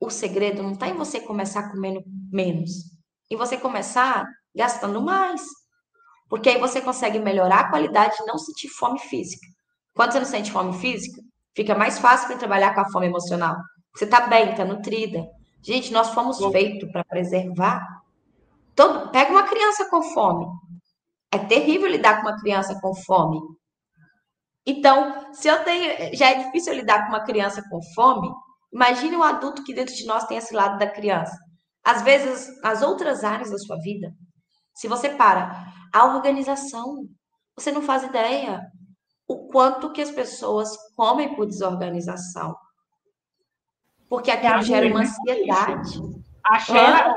[0.00, 2.72] o segredo não está em você começar comendo menos,
[3.30, 5.46] em você começar gastando mais.
[6.28, 9.46] Porque aí você consegue melhorar a qualidade e não sentir fome física.
[9.94, 11.20] Quando você não sente fome física,
[11.54, 13.56] fica mais fácil para trabalhar com a fome emocional.
[13.94, 15.26] Você está bem, está nutrida.
[15.62, 17.80] Gente, nós fomos feitos para preservar.
[18.76, 19.10] Todo...
[19.10, 20.46] Pega uma criança com fome.
[21.32, 23.40] É terrível lidar com uma criança com fome.
[24.64, 28.30] Então, se eu tenho, já é difícil lidar com uma criança com fome,
[28.72, 31.36] imagine um adulto que dentro de nós tem esse lado da criança.
[31.82, 34.12] Às vezes, as outras áreas da sua vida,
[34.74, 35.66] se você para
[35.98, 37.06] a organização,
[37.56, 38.70] você não faz ideia
[39.26, 42.56] o quanto que as pessoas comem por desorganização.
[44.08, 46.00] Porque aquilo gera uma ansiedade.
[46.44, 47.14] A Sheila,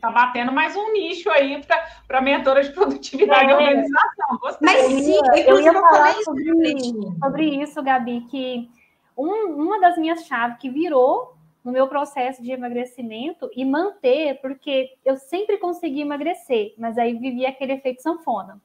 [0.00, 1.64] tá batendo mais um nicho aí
[2.06, 3.50] para mentora de produtividade é.
[3.50, 4.38] e organização.
[4.40, 4.66] Gostei.
[4.66, 6.76] Mas sim, eu ia falar sobre,
[7.18, 8.68] sobre isso, Gabi, que
[9.16, 14.96] um, uma das minhas chaves que virou no meu processo de emagrecimento e manter, porque
[15.04, 18.60] eu sempre consegui emagrecer, mas aí vivia aquele efeito sanfona.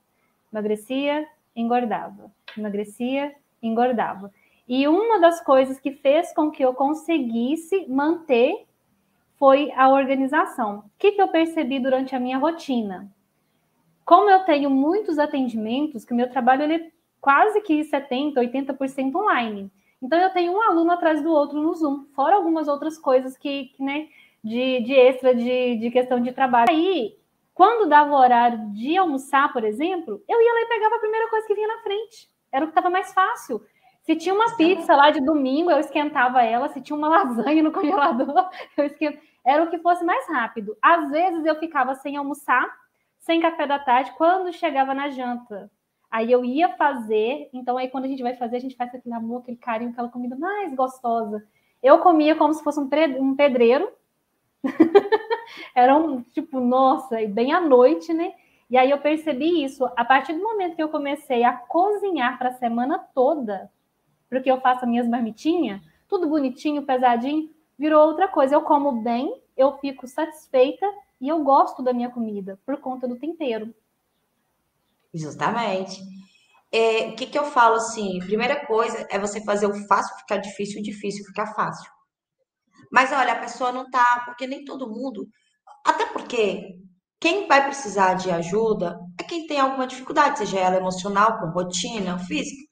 [0.51, 2.31] Emagrecia, engordava.
[2.57, 4.31] Emagrecia, engordava.
[4.67, 8.65] E uma das coisas que fez com que eu conseguisse manter
[9.37, 10.79] foi a organização.
[10.79, 13.11] O que, que eu percebi durante a minha rotina?
[14.05, 19.15] Como eu tenho muitos atendimentos, que o meu trabalho ele é quase que 70%, 80%
[19.15, 19.71] online.
[20.03, 23.65] Então, eu tenho um aluno atrás do outro no Zoom, fora algumas outras coisas que,
[23.75, 24.09] que né,
[24.43, 26.69] de, de extra de, de questão de trabalho.
[26.69, 27.17] Aí,
[27.53, 31.29] quando dava o horário de almoçar, por exemplo, eu ia lá e pegava a primeira
[31.29, 32.29] coisa que vinha na frente.
[32.51, 33.61] Era o que estava mais fácil.
[34.01, 36.67] Se tinha uma pizza lá de domingo, eu esquentava ela.
[36.67, 39.23] Se tinha uma lasanha no congelador, eu esquentava.
[39.45, 40.75] Era o que fosse mais rápido.
[40.81, 42.65] Às vezes eu ficava sem almoçar,
[43.19, 45.71] sem café da tarde, quando chegava na janta.
[46.13, 49.15] Aí eu ia fazer, então aí quando a gente vai fazer, a gente faz aquele
[49.15, 51.43] amor, aquele carinho, aquela comida mais gostosa.
[51.81, 53.91] Eu comia como se fosse um pedreiro.
[55.73, 58.31] Era um tipo, nossa, e bem à noite, né?
[58.69, 62.49] E aí eu percebi isso a partir do momento que eu comecei a cozinhar para
[62.49, 63.71] a semana toda,
[64.29, 68.53] porque eu faço as minhas marmitinhas, tudo bonitinho, pesadinho, virou outra coisa.
[68.53, 70.85] Eu como bem, eu fico satisfeita
[71.19, 73.73] e eu gosto da minha comida por conta do tempero.
[75.13, 76.01] Justamente.
[76.71, 78.19] É, o que, que eu falo assim?
[78.19, 81.89] Primeira coisa é você fazer o fácil ficar difícil o difícil ficar fácil.
[82.91, 85.27] Mas olha, a pessoa não tá, porque nem todo mundo.
[85.85, 86.75] Até porque
[87.19, 92.19] quem vai precisar de ajuda é quem tem alguma dificuldade, seja ela emocional, com rotina,
[92.19, 92.63] física.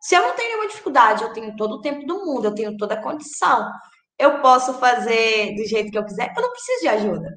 [0.00, 2.76] Se eu não tenho nenhuma dificuldade, eu tenho todo o tempo do mundo, eu tenho
[2.76, 3.70] toda a condição,
[4.18, 7.34] eu posso fazer do jeito que eu quiser, eu não preciso de ajuda.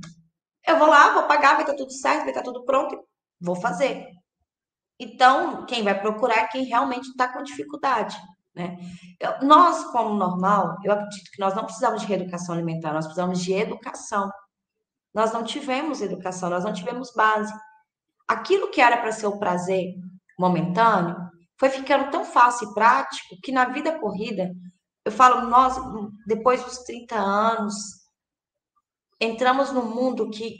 [0.67, 2.97] Eu vou lá, vou pagar, vai estar tudo certo, vai estar tudo pronto,
[3.41, 4.07] vou fazer.
[5.03, 8.15] Então, quem vai procurar é quem realmente está com dificuldade.
[8.53, 8.77] Né?
[9.19, 13.41] Eu, nós, como normal, eu acredito que nós não precisamos de reeducação alimentar, nós precisamos
[13.41, 14.31] de educação.
[15.11, 17.51] Nós não tivemos educação, nós não tivemos base.
[18.27, 19.95] Aquilo que era para ser o prazer
[20.37, 21.17] momentâneo
[21.59, 24.51] foi ficando tão fácil e prático que na vida corrida,
[25.03, 25.75] eu falo, nós,
[26.27, 27.73] depois dos 30 anos,
[29.19, 30.57] entramos num mundo que,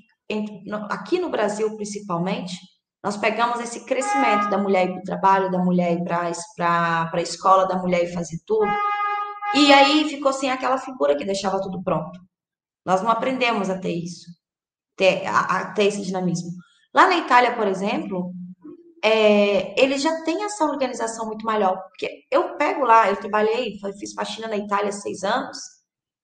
[0.89, 2.57] aqui no Brasil principalmente,
[3.03, 6.31] nós pegamos esse crescimento da mulher ir para o trabalho, da mulher ir para
[7.11, 8.71] a escola, da mulher ir fazer tudo.
[9.55, 12.19] E aí ficou sem aquela figura que deixava tudo pronto.
[12.85, 14.25] Nós não aprendemos a ter isso,
[14.95, 16.51] ter, a, a ter esse dinamismo.
[16.93, 18.33] Lá na Itália, por exemplo,
[19.03, 21.77] é, eles já têm essa organização muito maior.
[21.89, 25.57] Porque eu pego lá, eu trabalhei, fiz faxina na Itália seis anos,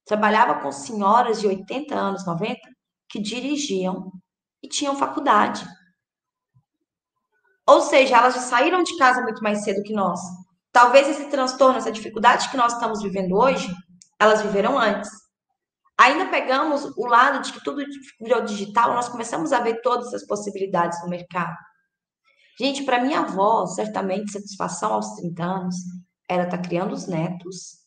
[0.05, 2.59] trabalhava com senhoras de 80 anos, 90,
[3.09, 4.11] que dirigiam
[4.61, 5.65] e tinham faculdade.
[7.67, 10.19] Ou seja, elas já saíram de casa muito mais cedo que nós.
[10.71, 13.69] Talvez esse transtorno, essa dificuldade que nós estamos vivendo hoje,
[14.19, 15.09] elas viveram antes.
[15.99, 17.83] Ainda pegamos o lado de que tudo
[18.21, 21.55] virou digital, nós começamos a ver todas as possibilidades no mercado.
[22.59, 25.75] Gente, para minha avó, certamente, satisfação aos 30 anos
[26.29, 27.77] era estar tá criando os netos,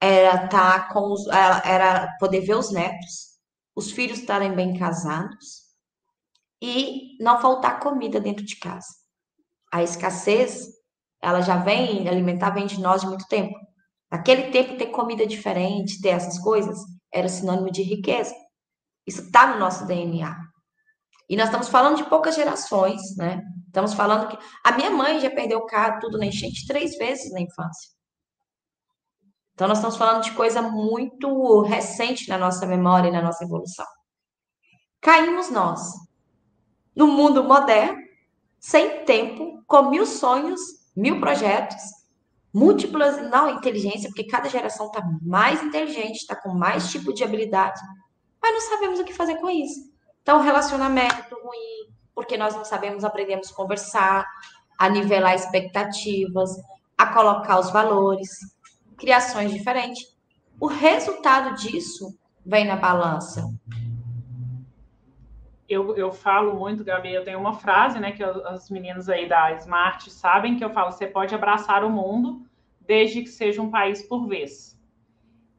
[0.00, 3.38] era tá com os, era poder ver os netos,
[3.74, 5.63] os filhos estarem bem casados,
[6.64, 8.88] e não faltar comida dentro de casa.
[9.70, 10.66] A escassez,
[11.20, 13.54] ela já vem, alimentar vem de nós de muito tempo.
[14.10, 16.78] Naquele tempo, ter comida diferente, ter essas coisas,
[17.12, 18.34] era sinônimo de riqueza.
[19.06, 20.34] Isso está no nosso DNA.
[21.28, 23.42] E nós estamos falando de poucas gerações, né?
[23.66, 27.30] Estamos falando que a minha mãe já perdeu o carro tudo na enchente três vezes
[27.30, 27.90] na infância.
[29.52, 33.86] Então nós estamos falando de coisa muito recente na nossa memória e na nossa evolução.
[35.02, 35.92] Caímos nós
[36.94, 37.98] no mundo moderno,
[38.60, 40.60] sem tempo, com mil sonhos,
[40.96, 41.82] mil projetos,
[42.52, 47.80] múltiplas não inteligência, porque cada geração está mais inteligente, está com mais tipo de habilidade,
[48.40, 49.92] mas não sabemos o que fazer com isso.
[50.22, 54.26] Então, relacionamento ruim, porque nós não sabemos, aprendemos a conversar,
[54.78, 56.50] a nivelar expectativas,
[56.96, 58.30] a colocar os valores,
[58.96, 60.14] criações diferentes.
[60.60, 63.46] O resultado disso vem na balança
[65.68, 69.52] eu, eu falo muito, Gabi, eu tenho uma frase, né, que as meninas aí da
[69.52, 72.42] Smart sabem que eu falo, você pode abraçar o mundo
[72.80, 74.78] desde que seja um país por vez.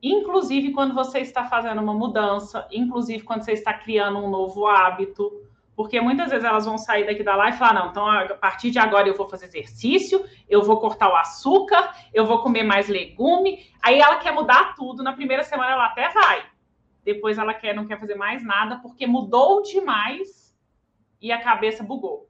[0.01, 5.31] Inclusive quando você está fazendo uma mudança, inclusive quando você está criando um novo hábito,
[5.75, 8.69] porque muitas vezes elas vão sair daqui da live e falar, não, então a partir
[8.69, 12.87] de agora eu vou fazer exercício, eu vou cortar o açúcar, eu vou comer mais
[12.87, 13.65] legume.
[13.81, 16.54] Aí ela quer mudar tudo, na primeira semana ela até vai
[17.05, 20.53] depois ela quer, não quer fazer mais nada, porque mudou demais
[21.21, 22.27] e a cabeça bugou.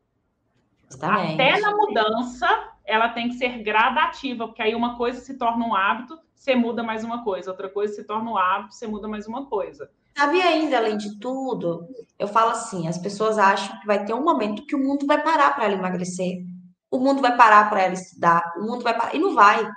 [0.90, 1.34] Exatamente.
[1.34, 2.48] Até na mudança,
[2.84, 6.84] ela tem que ser gradativa, porque aí uma coisa se torna um hábito, você muda
[6.84, 9.90] mais uma coisa, outra coisa se torna um hábito, você muda mais uma coisa.
[10.16, 11.88] Sabe ainda, além de tudo,
[12.20, 15.22] eu falo assim, as pessoas acham que vai ter um momento que o mundo vai
[15.22, 16.46] parar para ela emagrecer.
[16.92, 19.14] o mundo vai parar para ela estudar, o mundo vai parar.
[19.14, 19.70] E não vai.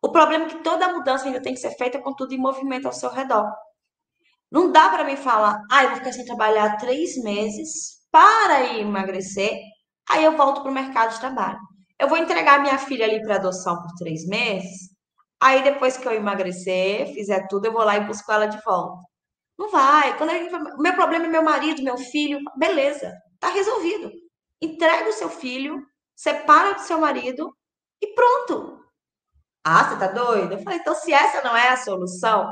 [0.00, 2.86] O problema é que toda mudança ainda tem que ser feita com tudo em movimento
[2.86, 3.52] ao seu redor.
[4.50, 9.58] Não dá para mim falar, ah, eu vou ficar sem trabalhar três meses para emagrecer,
[10.08, 11.58] aí eu volto para o mercado de trabalho.
[11.98, 14.88] Eu vou entregar minha filha ali para adoção por três meses,
[15.40, 19.08] aí depois que eu emagrecer, fizer tudo, eu vou lá e busco ela de volta.
[19.58, 20.16] Não vai.
[20.16, 20.52] Quando gente...
[20.78, 22.38] Meu problema é meu marido, meu filho.
[22.56, 24.10] Beleza, tá resolvido.
[24.62, 25.82] Entrega o seu filho,
[26.16, 27.52] separa do seu marido
[28.00, 28.78] e pronto.
[29.64, 30.54] Ah, você tá doida?
[30.54, 32.50] Eu falei, então se essa não é a solução,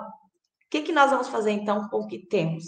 [0.67, 2.65] o que, que nós vamos fazer então com o que temos?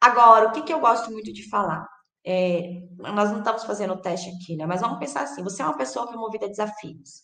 [0.00, 1.86] Agora, o que, que eu gosto muito de falar?
[2.24, 4.66] É, nós não estamos fazendo o teste aqui, né?
[4.66, 7.22] Mas vamos pensar assim: você é uma pessoa que é movida a desafios,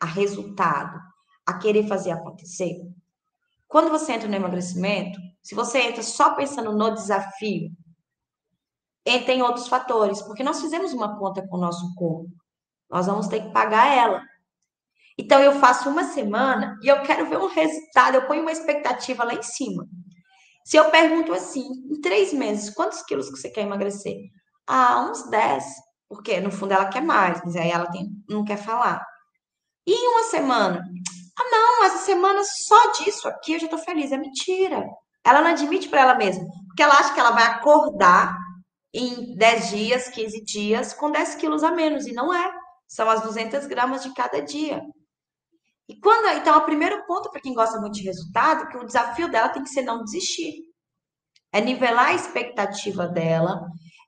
[0.00, 0.98] a resultado,
[1.46, 2.74] a querer fazer acontecer.
[3.68, 7.70] Quando você entra no emagrecimento, se você entra só pensando no desafio,
[9.04, 12.30] entra em outros fatores, porque nós fizemos uma conta com o nosso corpo.
[12.90, 14.22] Nós vamos ter que pagar ela.
[15.18, 19.24] Então, eu faço uma semana e eu quero ver um resultado, eu ponho uma expectativa
[19.24, 19.84] lá em cima.
[20.64, 24.16] Se eu pergunto assim, em três meses, quantos quilos que você quer emagrecer?
[24.66, 25.64] Ah, uns 10.
[26.08, 29.02] Porque no fundo ela quer mais, mas aí ela tem, não quer falar.
[29.86, 30.82] E em uma semana?
[31.38, 34.12] Ah, não, essa semana só disso aqui eu já tô feliz.
[34.12, 34.84] É mentira.
[35.24, 36.44] Ela não admite para ela mesma.
[36.66, 38.36] Porque ela acha que ela vai acordar
[38.92, 42.06] em 10 dias, 15 dias, com 10 quilos a menos.
[42.06, 42.52] E não é.
[42.86, 44.82] São as 200 gramas de cada dia.
[45.88, 49.30] E quando, então, o primeiro ponto para quem gosta muito de resultado, que o desafio
[49.30, 50.54] dela tem que ser não desistir.
[51.50, 53.60] É nivelar a expectativa dela,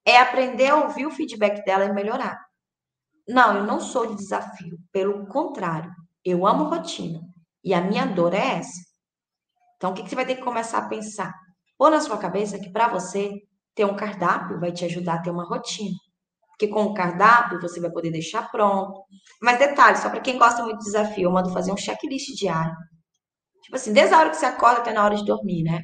[0.05, 2.39] é aprender a ouvir o feedback dela e melhorar.
[3.27, 5.91] Não, eu não sou de desafio, pelo contrário,
[6.25, 7.21] eu amo rotina
[7.65, 8.81] e a minha dor é essa.
[9.77, 11.33] Então, o que, que você vai ter que começar a pensar?
[11.79, 13.33] Ou na sua cabeça que para você
[13.75, 15.97] ter um cardápio vai te ajudar a ter uma rotina.
[16.61, 19.03] Porque com o cardápio você vai poder deixar pronto.
[19.41, 22.77] Mas detalhe, só para quem gosta muito de desafio, eu mando fazer um checklist diário.
[23.63, 25.81] Tipo assim, desde a hora que você acorda até na hora de dormir, né?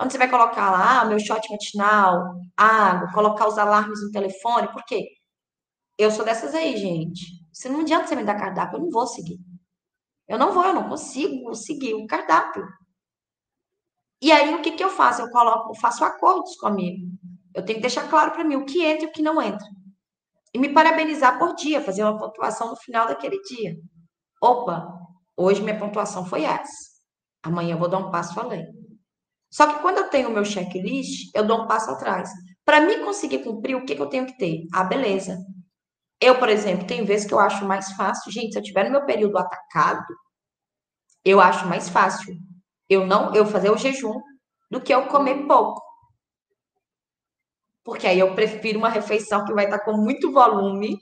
[0.00, 4.72] Onde você vai colocar lá, ah, meu shot matinal, água, colocar os alarmes no telefone,
[4.72, 5.06] por quê?
[5.98, 7.26] Eu sou dessas aí, gente.
[7.52, 9.38] Se não adianta você me dar cardápio, eu não vou seguir.
[10.26, 12.66] Eu não vou, eu não consigo seguir o cardápio.
[14.22, 15.20] E aí, o que, que eu faço?
[15.20, 17.06] Eu coloco, eu faço acordos comigo.
[17.54, 19.66] Eu tenho que deixar claro para mim o que entra e o que não entra
[20.56, 23.76] e me parabenizar por dia, fazer uma pontuação no final daquele dia.
[24.42, 24.88] Opa,
[25.36, 26.72] hoje minha pontuação foi essa.
[27.42, 28.64] Amanhã eu vou dar um passo além.
[29.52, 32.30] Só que quando eu tenho o meu checklist, eu dou um passo atrás.
[32.64, 34.62] Para mim conseguir cumprir, o que, que eu tenho que ter?
[34.72, 35.36] Ah, beleza.
[36.18, 38.32] Eu, por exemplo, tem vezes que eu acho mais fácil.
[38.32, 40.06] Gente, se eu tiver no meu período atacado,
[41.22, 42.34] eu acho mais fácil
[42.88, 44.18] eu não eu fazer o jejum
[44.70, 45.85] do que eu comer pouco
[47.86, 50.98] porque aí eu prefiro uma refeição que vai estar com muito volume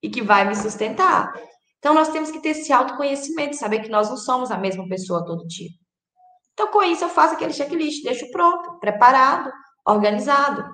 [0.00, 1.34] e que vai me sustentar.
[1.78, 5.26] Então, nós temos que ter esse autoconhecimento, saber que nós não somos a mesma pessoa
[5.26, 5.68] todo dia.
[6.52, 9.50] Então, com isso, eu faço aquele checklist, deixo pronto, preparado,
[9.84, 10.64] organizado.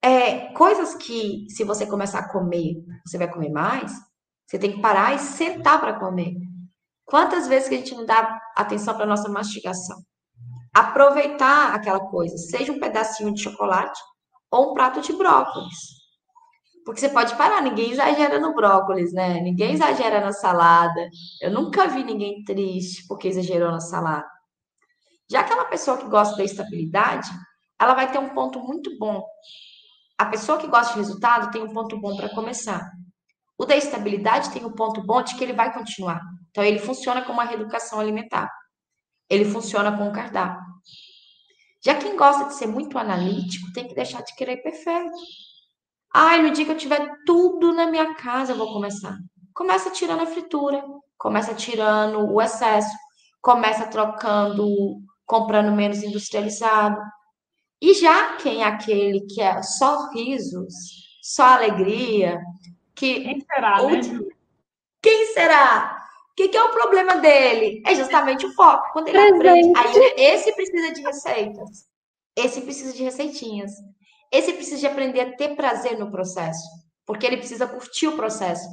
[0.00, 3.92] É, coisas que, se você começar a comer, você vai comer mais,
[4.46, 6.32] você tem que parar e sentar para comer.
[7.04, 9.98] Quantas vezes que a gente não dá atenção para nossa mastigação?
[10.72, 13.98] Aproveitar aquela coisa, seja um pedacinho de chocolate,
[14.50, 16.00] ou um prato de brócolis.
[16.84, 19.40] Porque você pode parar, ninguém exagera no brócolis, né?
[19.40, 21.08] Ninguém exagera na salada.
[21.40, 24.28] Eu nunca vi ninguém triste porque exagerou na salada.
[25.30, 27.30] Já aquela pessoa que gosta da estabilidade,
[27.78, 29.22] ela vai ter um ponto muito bom.
[30.18, 32.90] A pessoa que gosta de resultado tem um ponto bom para começar.
[33.56, 36.20] O da estabilidade tem um ponto bom de que ele vai continuar.
[36.50, 38.50] Então, ele funciona como uma reeducação alimentar.
[39.28, 40.69] Ele funciona com o cardápio.
[41.82, 45.16] Já quem gosta de ser muito analítico tem que deixar de querer perfeito.
[46.12, 49.16] Ai, no dia que eu tiver tudo na minha casa, eu vou começar.
[49.54, 50.84] Começa tirando a fritura,
[51.16, 52.94] começa tirando o excesso,
[53.40, 54.66] começa trocando,
[55.24, 57.00] comprando menos industrializado.
[57.80, 60.74] E já quem é aquele que é só risos,
[61.22, 62.40] só alegria,
[62.94, 64.00] que quem será, né?
[65.00, 65.99] Quem será?
[66.40, 67.82] O que, que, é o problema dele?
[67.84, 68.94] É justamente o foco.
[68.94, 71.68] Quando ele aprende, aí esse precisa de receitas.
[72.34, 73.72] Esse precisa de receitinhas.
[74.32, 76.66] Esse precisa de aprender a ter prazer no processo.
[77.04, 78.66] Porque ele precisa curtir o processo.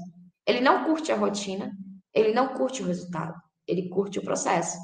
[0.45, 1.69] Ele não curte a rotina,
[2.13, 3.33] ele não curte o resultado,
[3.67, 4.77] ele curte o processo.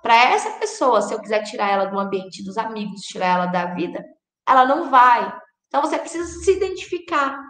[0.00, 3.74] Para essa pessoa, se eu quiser tirar ela do ambiente dos amigos, tirar ela da
[3.74, 4.04] vida,
[4.48, 5.36] ela não vai.
[5.66, 7.40] Então você precisa se identificar.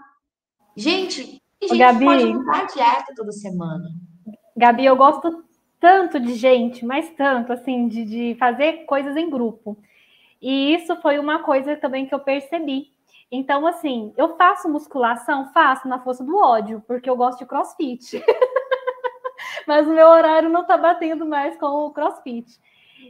[0.75, 3.85] Gente, a gente Gabi, pode mudar a dieta toda semana.
[4.57, 5.45] Gabi, eu gosto
[5.81, 9.77] tanto de gente, mas tanto, assim, de, de fazer coisas em grupo.
[10.41, 12.93] E isso foi uma coisa também que eu percebi.
[13.31, 18.23] Então, assim, eu faço musculação, faço na força do ódio, porque eu gosto de crossfit.
[19.67, 22.47] Mas o meu horário não tá batendo mais com o crossfit.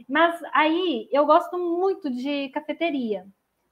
[0.09, 3.25] Mas aí eu gosto muito de cafeteria.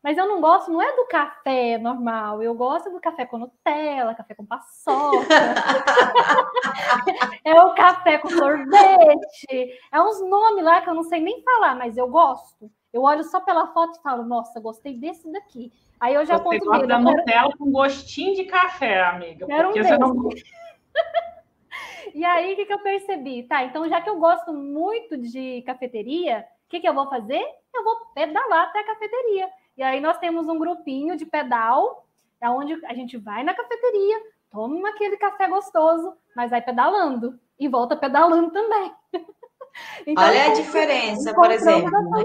[0.04, 4.14] Mas eu não gosto, não é do café normal, eu gosto do café com Nutella,
[4.14, 5.34] café com paçoca.
[7.46, 9.80] é o café com sorvete.
[9.90, 12.70] É uns nomes lá que eu não sei nem falar, mas eu gosto.
[12.92, 15.72] Eu olho só pela foto e falo, nossa, gostei desse daqui.
[16.02, 19.46] Aí eu já você aponto gosta da Nutella com gostinho de café, amiga.
[19.46, 20.30] Quero porque um você não...
[22.14, 23.44] E aí, o que, que eu percebi?
[23.44, 27.42] Tá, então já que eu gosto muito de cafeteria, o que, que eu vou fazer?
[27.74, 29.50] Eu vou pedalar até a cafeteria.
[29.76, 32.06] E aí nós temos um grupinho de pedal,
[32.40, 34.22] é onde a gente vai na cafeteria,
[34.52, 38.94] toma aquele café gostoso, mas vai pedalando e volta pedalando também.
[40.06, 41.90] então, Olha a diferença, por exemplo.
[41.90, 42.24] Né?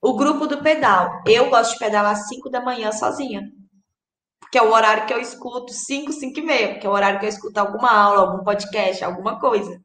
[0.00, 1.22] O grupo do pedal.
[1.26, 3.50] Eu gosto de pedalar às 5 da manhã sozinha.
[4.40, 7.18] Porque é o horário que eu escuto 5, 5 e meia, porque é o horário
[7.18, 9.80] que eu escuto alguma aula, algum podcast, alguma coisa.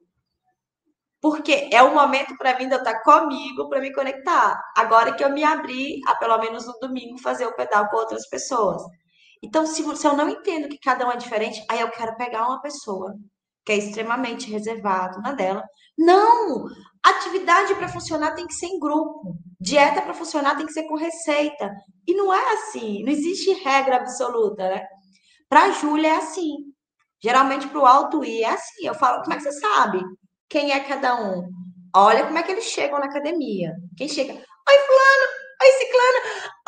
[1.22, 4.61] Porque é o momento para mim de eu estar comigo, para me conectar.
[4.76, 8.28] Agora que eu me abri a, pelo menos no domingo, fazer o pedal com outras
[8.30, 8.82] pessoas.
[9.43, 12.47] Então, se, se eu não entendo que cada um é diferente, aí eu quero pegar
[12.47, 13.13] uma pessoa
[13.65, 15.63] que é extremamente reservado na dela.
[15.97, 16.65] Não!
[17.03, 19.36] Atividade para funcionar tem que ser em grupo.
[19.59, 21.72] Dieta para funcionar tem que ser com receita.
[22.07, 23.03] E não é assim.
[23.03, 24.86] Não existe regra absoluta, né?
[25.49, 26.55] Para a Júlia é assim.
[27.22, 28.86] Geralmente para o alto I é assim.
[28.86, 30.01] Eu falo, como é que você sabe?
[30.49, 31.51] Quem é cada um?
[31.93, 33.73] Olha como é que eles chegam na academia.
[33.97, 34.31] Quem chega?
[34.31, 35.27] Oi, fulano!
[35.61, 36.19] Oi, ciclano!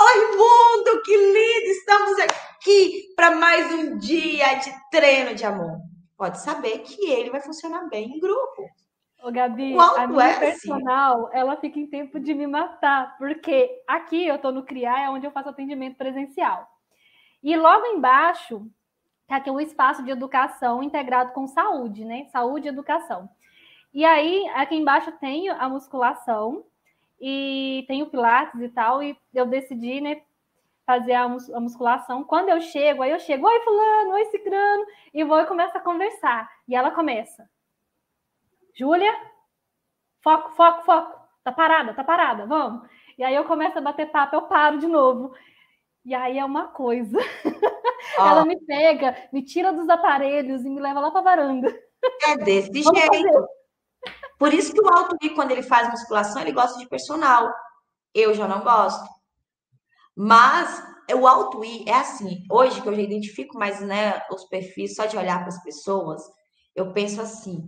[0.01, 1.01] Oi, mundo!
[1.03, 1.71] Que lindo!
[1.71, 5.77] Estamos aqui para mais um dia de treino de amor.
[6.17, 8.67] Pode saber que ele vai funcionar bem em grupo.
[9.23, 11.37] Ô, Gabi, a minha é personal, assim.
[11.37, 15.25] ela fica em tempo de me matar, porque aqui eu estou no CRIAR, é onde
[15.25, 16.67] eu faço atendimento presencial.
[17.41, 18.69] E logo embaixo
[19.25, 22.25] tá aqui um espaço de educação integrado com saúde, né?
[22.29, 23.29] Saúde e educação.
[23.93, 26.63] E aí, aqui embaixo tem a musculação
[27.19, 30.21] e tem o pilates e tal, e eu decidi, né,
[30.85, 32.23] fazer a, musculação.
[32.23, 35.81] Quando eu chego, aí eu chego, oi fulano, oi cicrano, e vou e começo a
[35.81, 36.49] conversar.
[36.67, 37.49] E ela começa,
[38.75, 39.13] Júlia,
[40.23, 42.87] foco, foco, foco, tá parada, tá parada, vamos.
[43.17, 45.33] E aí eu começo a bater papo, eu paro de novo.
[46.05, 47.17] E aí é uma coisa.
[48.17, 51.67] Ela me pega, me tira dos aparelhos e me leva lá para varanda.
[52.27, 53.47] É desse jeito.
[54.39, 57.53] Por isso que o Alto I, quando ele faz musculação, ele gosta de personal.
[58.13, 59.07] Eu já não gosto.
[60.15, 60.81] Mas
[61.13, 62.43] o Alto I é assim.
[62.49, 66.21] Hoje que eu já identifico mais né, os perfis só de olhar para as pessoas,
[66.73, 67.67] eu penso assim: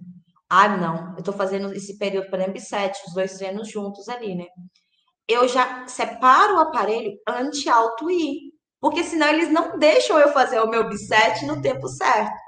[0.49, 4.36] ah, não, eu estou fazendo esse período, por exemplo, sete, os dois treinos juntos ali,
[4.36, 4.45] né?
[5.28, 10.69] Eu já separo o aparelho anti-alto I, porque senão eles não deixam eu fazer o
[10.69, 12.41] meu bisete no tempo certo.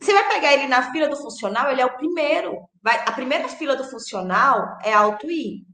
[0.00, 2.56] Você vai pegar ele na fila do funcional, ele é o primeiro.
[2.82, 5.64] Vai, a primeira fila do funcional é alto I.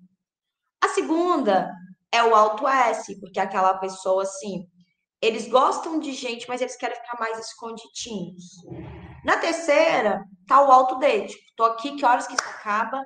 [0.83, 1.71] A segunda
[2.13, 4.67] é o alto S, porque é aquela pessoa assim,
[5.21, 8.45] eles gostam de gente, mas eles querem ficar mais escondidinhos.
[9.25, 13.03] Na terceira, tá o alto D, tipo, tô aqui, que horas que isso acaba?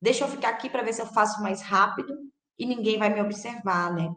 [0.00, 2.14] Deixa eu ficar aqui para ver se eu faço mais rápido
[2.58, 4.08] e ninguém vai me observar, né?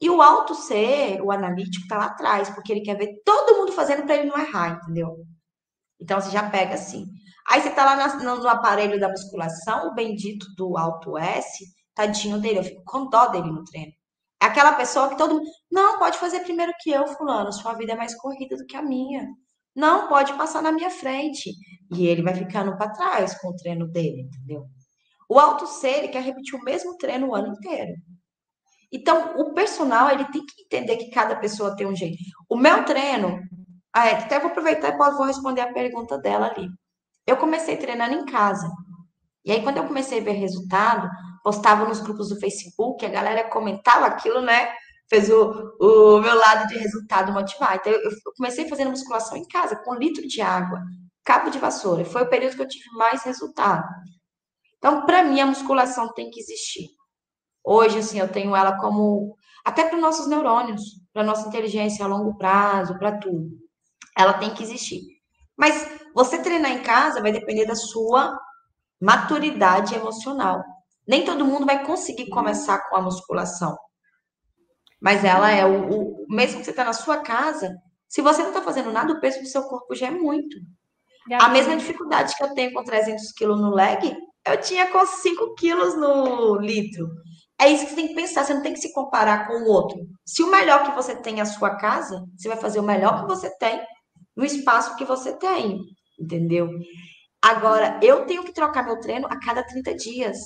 [0.00, 3.72] E o alto C, o analítico, tá lá atrás, porque ele quer ver todo mundo
[3.72, 5.16] fazendo para ele não errar, entendeu?
[6.00, 7.06] Então você já pega assim.
[7.48, 11.64] Aí você tá lá no, no aparelho da musculação, o bendito do alto S,
[11.94, 13.92] tadinho dele, eu fico com dó dele no treino.
[14.42, 15.46] É aquela pessoa que todo mundo.
[15.70, 17.52] Não, pode fazer primeiro que eu, Fulano.
[17.52, 19.26] Sua vida é mais corrida do que a minha.
[19.74, 21.50] Não, pode passar na minha frente.
[21.94, 24.66] E ele vai ficando para trás com o treino dele, entendeu?
[25.28, 27.94] O alto C, ele quer repetir o mesmo treino o ano inteiro.
[28.92, 32.18] Então, o personal, ele tem que entender que cada pessoa tem um jeito.
[32.48, 33.40] O meu treino,
[33.94, 36.68] ah, é, até vou aproveitar e vou responder a pergunta dela ali.
[37.24, 38.68] Eu comecei treinando em casa.
[39.44, 41.08] E aí, quando eu comecei a ver resultado,
[41.44, 44.74] postava nos grupos do Facebook, a galera comentava aquilo, né?
[45.08, 47.76] Fez o, o meu lado de resultado motivar.
[47.76, 50.82] Então, eu, comecei fazendo musculação em casa, com um litro de água,
[51.24, 52.04] cabo de vassoura.
[52.04, 53.86] Foi o período que eu tive mais resultado.
[54.78, 56.88] Então, para mim, a musculação tem que existir.
[57.62, 59.36] Hoje, assim, eu tenho ela como.
[59.64, 60.82] Até para os nossos neurônios,
[61.12, 63.63] para nossa inteligência a longo prazo, para tudo.
[64.16, 65.00] Ela tem que existir.
[65.56, 68.38] Mas você treinar em casa vai depender da sua
[69.00, 70.62] maturidade emocional.
[71.06, 73.76] Nem todo mundo vai conseguir começar com a musculação.
[75.00, 77.76] Mas ela é o, o mesmo que você está na sua casa,
[78.08, 80.56] se você não está fazendo nada, o peso do seu corpo já é muito.
[81.32, 84.14] A mesma dificuldade que eu tenho com 300 quilos no leg,
[84.46, 87.08] eu tinha com 5 quilos no litro.
[87.60, 89.68] É isso que você tem que pensar, você não tem que se comparar com o
[89.68, 89.98] outro.
[90.24, 93.20] Se o melhor que você tem é a sua casa, você vai fazer o melhor
[93.20, 93.80] que você tem
[94.36, 95.78] no espaço que você tem,
[96.18, 96.68] entendeu?
[97.42, 100.38] Agora, eu tenho que trocar meu treino a cada 30 dias.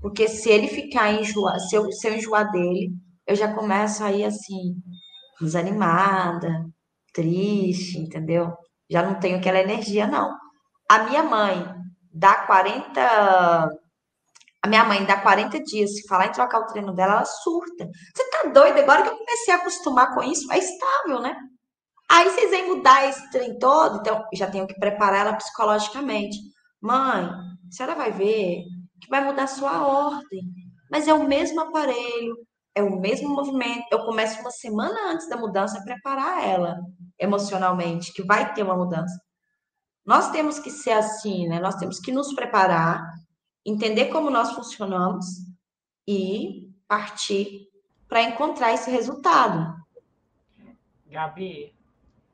[0.00, 2.90] Porque se ele ficar enjoar, se eu, se eu enjoar dele,
[3.26, 4.74] eu já começo aí assim,
[5.40, 6.48] desanimada,
[7.12, 8.52] triste, entendeu?
[8.88, 10.34] Já não tenho aquela energia, não.
[10.88, 11.74] A minha mãe
[12.12, 13.68] dá 40.
[14.62, 17.86] A minha mãe dá 40 dias, se falar em trocar o treino dela, ela surta.
[18.14, 18.80] Você tá doida?
[18.80, 21.36] Agora que eu comecei a acostumar com isso, é estável, né?
[22.10, 26.38] Aí vocês vêm mudar esse trem todo, então já tenho que preparar ela psicologicamente.
[26.80, 28.64] Mãe, a senhora vai ver
[29.00, 30.42] que vai mudar sua ordem,
[30.90, 32.36] mas é o mesmo aparelho,
[32.74, 33.84] é o mesmo movimento.
[33.90, 36.78] Eu começo uma semana antes da mudança a preparar ela
[37.18, 39.14] emocionalmente, que vai ter uma mudança.
[40.04, 41.60] Nós temos que ser assim, né?
[41.60, 43.02] Nós temos que nos preparar,
[43.66, 45.26] entender como nós funcionamos
[46.06, 47.68] e partir
[48.08, 49.76] para encontrar esse resultado.
[51.06, 51.77] Gabi,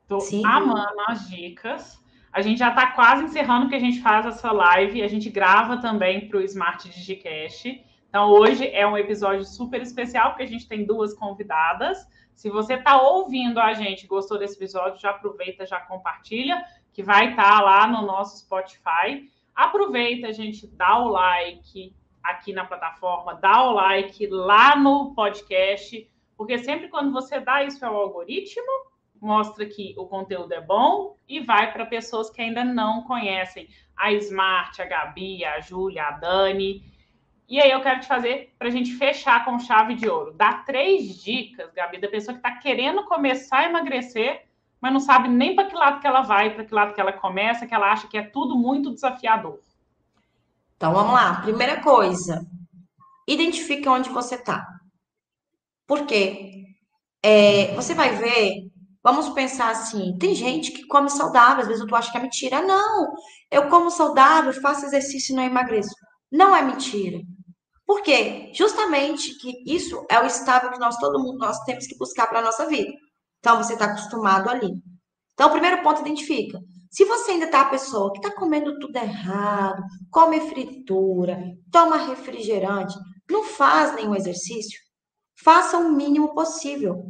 [0.07, 0.45] Tô Sim.
[0.45, 2.03] amando as dicas.
[2.31, 5.01] A gente já está quase encerrando que a gente faz essa live.
[5.01, 7.83] A gente grava também para o Smart Digicast.
[8.09, 12.07] Então, hoje é um episódio super especial, porque a gente tem duas convidadas.
[12.35, 17.31] Se você está ouvindo a gente, gostou desse episódio, já aproveita, já compartilha, que vai
[17.31, 19.29] estar tá lá no nosso Spotify.
[19.55, 26.09] Aproveita, a gente, dá o like aqui na plataforma, dá o like lá no podcast,
[26.35, 28.94] porque sempre quando você dá isso ao algoritmo,
[29.25, 33.67] mostra que o conteúdo é bom e vai para pessoas que ainda não conhecem
[33.97, 36.83] a Smart, a Gabi, a Júlia, a Dani.
[37.49, 40.33] E aí eu quero te fazer para a gente fechar com chave de ouro.
[40.33, 44.45] Dá três dicas, Gabi, da pessoa que está querendo começar a emagrecer,
[44.79, 47.13] mas não sabe nem para que lado que ela vai, para que lado que ela
[47.13, 49.59] começa, que ela acha que é tudo muito desafiador.
[50.77, 51.41] Então vamos lá.
[51.41, 52.45] Primeira coisa,
[53.27, 54.67] identifique onde você está.
[55.87, 56.65] Por quê?
[57.23, 58.64] É, você vai ver
[59.05, 62.63] Vamos pensar assim: tem gente que come saudável, às vezes tu acha que é mentira.
[62.63, 63.13] Não,
[63.51, 65.93] eu como saudável, faço exercício e não emagreço.
[66.31, 67.19] Não é mentira.
[67.85, 68.51] Por quê?
[68.55, 72.39] Justamente que isso é o estável que nós, todo mundo, nós temos que buscar para
[72.39, 72.91] a nossa vida.
[73.37, 74.71] Então, você está acostumado ali.
[75.33, 76.59] Então, o primeiro ponto, identifica.
[76.89, 81.37] Se você ainda está a pessoa que está comendo tudo errado, come fritura,
[81.71, 82.95] toma refrigerante,
[83.29, 84.79] não faz nenhum exercício,
[85.43, 87.03] faça o mínimo possível.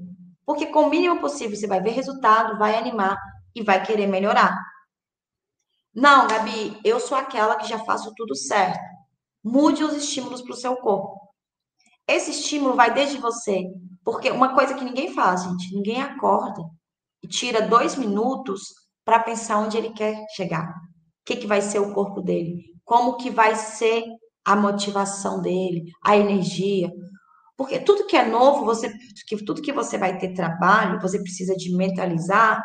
[0.45, 3.17] Porque com o mínimo possível você vai ver resultado, vai animar
[3.55, 4.57] e vai querer melhorar.
[5.93, 8.83] Não, Gabi, eu sou aquela que já faço tudo certo.
[9.43, 11.19] Mude os estímulos para o seu corpo.
[12.07, 13.63] Esse estímulo vai desde você.
[14.03, 16.61] Porque uma coisa que ninguém faz, gente, ninguém acorda
[17.23, 18.61] e tira dois minutos
[19.03, 20.67] para pensar onde ele quer chegar.
[20.67, 22.63] O que, que vai ser o corpo dele?
[22.83, 24.03] Como que vai ser
[24.45, 26.91] a motivação dele, a energia,
[27.57, 28.91] porque tudo que é novo, você,
[29.27, 32.61] que, tudo que você vai ter trabalho, você precisa de mentalizar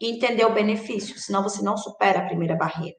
[0.00, 2.96] e entender o benefício, senão você não supera a primeira barreira.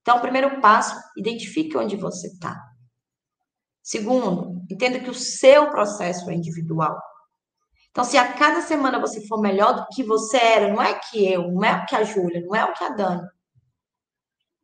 [0.00, 2.60] Então, o primeiro passo, identifique onde você está.
[3.82, 6.98] Segundo, entenda que o seu processo é individual.
[7.90, 11.30] Então, se a cada semana você for melhor do que você era, não é que
[11.30, 13.28] eu, não é o que a Júlia, não é o que a Dani.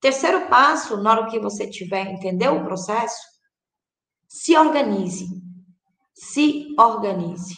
[0.01, 3.21] Terceiro passo, na hora que você tiver, entendeu o processo?
[4.27, 5.27] Se organize
[6.19, 7.55] se organize.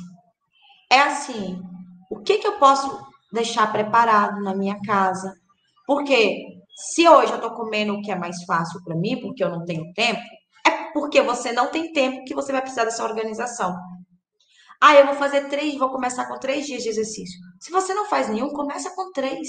[0.91, 1.63] É assim,
[2.11, 3.01] o que, que eu posso
[3.33, 5.33] deixar preparado na minha casa?
[5.87, 6.45] Porque
[6.75, 9.65] se hoje eu estou comendo o que é mais fácil para mim, porque eu não
[9.65, 10.21] tenho tempo,
[10.67, 13.77] é porque você não tem tempo que você vai precisar dessa organização.
[14.81, 17.39] Ah, eu vou fazer três, vou começar com três dias de exercício.
[17.61, 19.49] Se você não faz nenhum, começa com três.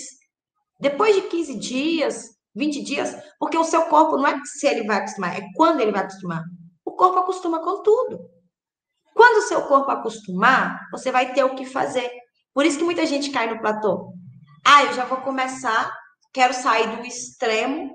[0.79, 4.97] Depois de 15 dias, 20 dias, porque o seu corpo não é se ele vai
[4.97, 6.43] acostumar, é quando ele vai acostumar.
[6.83, 8.29] O corpo acostuma com tudo.
[9.13, 12.09] Quando o seu corpo acostumar, você vai ter o que fazer.
[12.53, 14.13] Por isso que muita gente cai no platô.
[14.65, 15.91] Ah, eu já vou começar,
[16.33, 17.91] quero sair do extremo.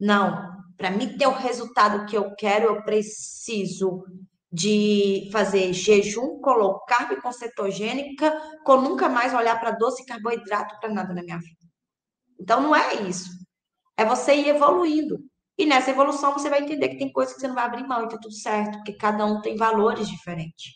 [0.00, 4.04] Não, para mim ter o resultado que eu quero, eu preciso
[4.50, 8.32] de fazer jejum, colocar carbo com cetogênica,
[8.64, 11.58] com nunca mais olhar para doce carboidrato para nada na minha vida.
[12.40, 13.28] Então não é isso.
[13.96, 15.18] É você ir evoluindo.
[15.58, 18.04] E nessa evolução você vai entender que tem coisas que você não vai abrir mão
[18.04, 20.74] e tá tudo certo, porque cada um tem valores diferentes.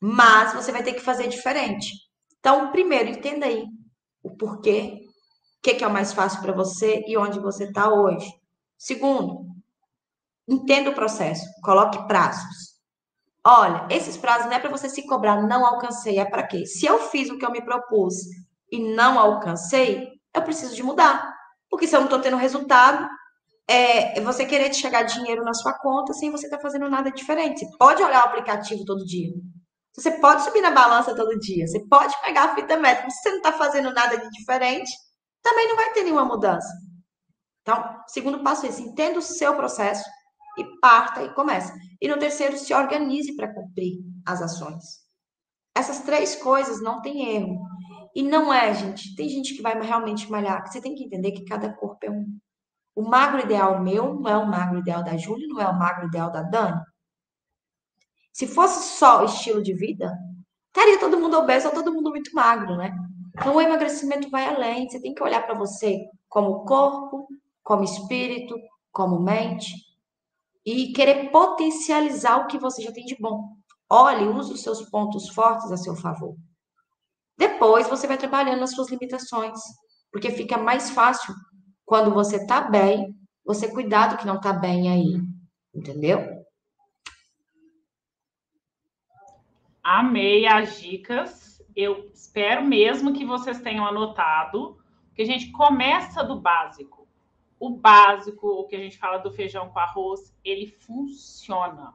[0.00, 1.92] Mas você vai ter que fazer diferente.
[2.38, 3.66] Então, primeiro, entenda aí
[4.22, 5.00] o porquê,
[5.58, 8.30] o que, que é o mais fácil para você e onde você está hoje.
[8.78, 9.46] Segundo,
[10.46, 12.74] entenda o processo, coloque prazos.
[13.44, 16.64] Olha, esses prazos não é para você se cobrar, não alcancei, é para quê?
[16.64, 18.14] Se eu fiz o que eu me propus
[18.70, 21.34] e não alcancei, eu preciso de mudar.
[21.68, 23.08] Porque se eu não estou tendo resultado,
[23.68, 27.60] é você querer chegar dinheiro na sua conta sem você estar tá fazendo nada diferente.
[27.60, 29.32] Você pode olhar o aplicativo todo dia.
[29.96, 31.66] Você pode subir na balança todo dia.
[31.66, 33.10] Você pode pegar a fita métrica.
[33.10, 34.90] Se você não está fazendo nada de diferente,
[35.42, 36.68] também não vai ter nenhuma mudança.
[37.62, 40.04] Então, segundo passo é esse: entenda o seu processo
[40.58, 41.72] e parta e comece.
[42.00, 44.84] E no terceiro, se organize para cumprir as ações.
[45.76, 47.58] Essas três coisas não tem erro.
[48.14, 49.14] E não é, gente.
[49.16, 50.64] Tem gente que vai realmente malhar.
[50.66, 52.26] Você tem que entender que cada corpo é um.
[52.94, 56.06] O magro ideal meu não é o magro ideal da Júlia, não é o magro
[56.06, 56.80] ideal da Dani.
[58.32, 60.12] Se fosse só estilo de vida,
[60.68, 62.92] estaria todo mundo obeso ou todo mundo muito magro, né?
[63.36, 64.88] Então o emagrecimento vai além.
[64.88, 67.26] Você tem que olhar para você como corpo,
[67.62, 68.54] como espírito,
[68.92, 69.72] como mente
[70.64, 73.56] e querer potencializar o que você já tem de bom.
[73.90, 76.34] Olhe, use os seus pontos fortes a seu favor.
[77.36, 79.60] Depois você vai trabalhando nas suas limitações,
[80.10, 81.34] porque fica mais fácil
[81.84, 83.14] quando você está bem,
[83.44, 85.20] você cuidar do que não está bem aí.
[85.74, 86.44] Entendeu?
[89.82, 91.62] Amei as dicas.
[91.76, 94.78] Eu espero mesmo que vocês tenham anotado,
[95.14, 97.06] que a gente começa do básico.
[97.58, 101.94] O básico, o que a gente fala do feijão com arroz, ele funciona.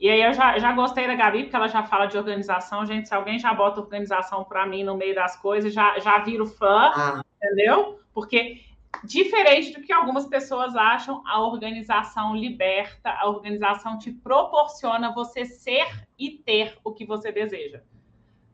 [0.00, 2.86] E aí eu já, já gostei da Gabi, porque ela já fala de organização.
[2.86, 6.46] Gente, se alguém já bota organização para mim no meio das coisas, já, já viro
[6.46, 7.22] fã, ah.
[7.36, 8.00] entendeu?
[8.14, 8.60] Porque
[9.04, 16.06] diferente do que algumas pessoas acham, a organização liberta, a organização te proporciona você ser
[16.18, 17.82] e ter o que você deseja.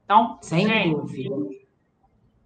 [0.04, 1.56] Então, Sem gente, dúvida.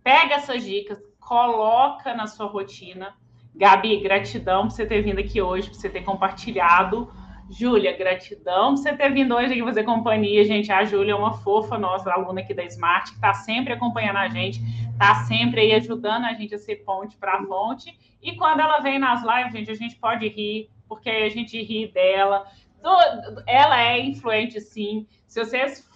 [0.02, 3.16] pega essas dicas, coloca na sua rotina.
[3.54, 7.12] Gabi, gratidão por você ter vindo aqui hoje, por você ter compartilhado
[7.50, 10.70] Júlia, gratidão por você ter vindo hoje aqui fazer companhia, gente.
[10.70, 14.28] A Júlia é uma fofa, nossa aluna aqui da Smart, que está sempre acompanhando a
[14.28, 14.60] gente,
[14.92, 17.98] está sempre aí ajudando a gente a ser ponte para fonte.
[18.22, 21.88] E quando ela vem nas lives, gente, a gente pode rir, porque a gente ri
[21.88, 22.46] dela.
[23.46, 25.06] Ela é influente, sim.
[25.26, 25.88] Se vocês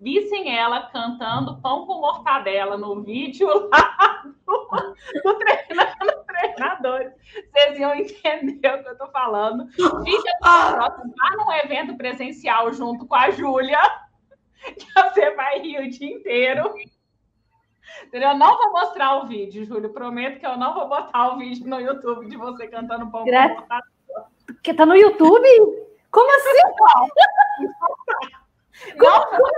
[0.00, 4.68] vissem ela cantando pão com mortadela no vídeo lá do,
[5.24, 7.12] do treinando treinadores,
[7.52, 9.68] vocês iam entender o que eu tô falando.
[9.70, 13.78] Fica próximo, vá num evento presencial junto com a Júlia,
[14.64, 16.74] que você vai rir o dia inteiro.
[18.04, 18.36] Entendeu?
[18.36, 19.92] Não vou mostrar o vídeo, Júlio.
[19.92, 23.48] Prometo que eu não vou botar o vídeo no YouTube de você cantando pão Gra...
[23.48, 23.82] com mortadela.
[24.62, 25.48] Que tá no YouTube?
[26.10, 26.62] Como assim?
[28.98, 29.52] Como,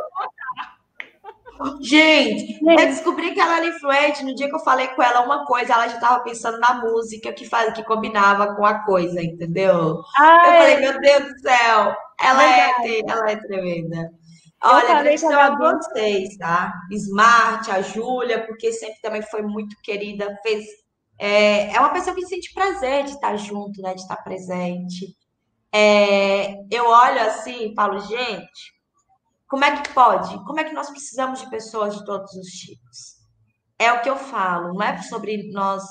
[1.80, 5.44] Gente, eu descobri que ela era influente no dia que eu falei com ela uma
[5.44, 10.00] coisa, ela já estava pensando na música que faz, que combinava com a coisa, entendeu?
[10.18, 12.72] Ai, eu falei, meu Deus do céu, ela é,
[13.06, 14.10] ela é tremenda.
[14.62, 16.72] Olha, gratidão a vocês, tá?
[16.90, 20.64] Smart, a Júlia, porque sempre também foi muito querida, fez.
[21.18, 23.94] É, é uma pessoa que sente prazer de estar junto, né?
[23.94, 25.14] De estar presente.
[25.70, 28.73] É, eu olho assim e falo, gente,
[29.48, 30.44] como é que pode?
[30.44, 33.14] Como é que nós precisamos de pessoas de todos os tipos?
[33.78, 35.82] É o que eu falo, não é sobre nós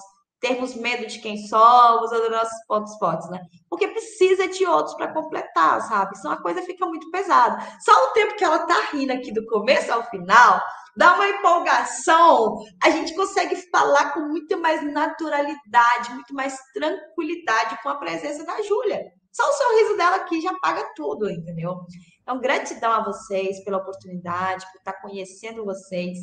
[0.44, 3.40] termos medo de quem somos ou dos nossos pontos fortes, né?
[3.70, 6.18] Porque precisa de outros para completar, sabe?
[6.18, 7.66] Senão a coisa fica muito pesada.
[7.80, 10.62] Só o tempo que ela tá rindo aqui do começo ao final,
[10.98, 17.90] dá uma empolgação, a gente consegue falar com muito mais naturalidade, muito mais tranquilidade com
[17.90, 19.02] a presença da Júlia.
[19.32, 21.76] Só o sorriso dela aqui já paga tudo, entendeu?
[22.24, 26.18] Então, gratidão a vocês pela oportunidade, por estar conhecendo vocês.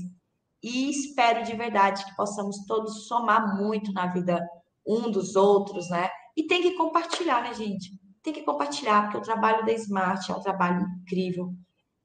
[0.63, 4.41] E espero de verdade que possamos todos somar muito na vida
[4.87, 6.09] um dos outros, né?
[6.37, 7.93] E tem que compartilhar, né, gente?
[8.23, 11.53] Tem que compartilhar, porque o trabalho da Smart é um trabalho incrível.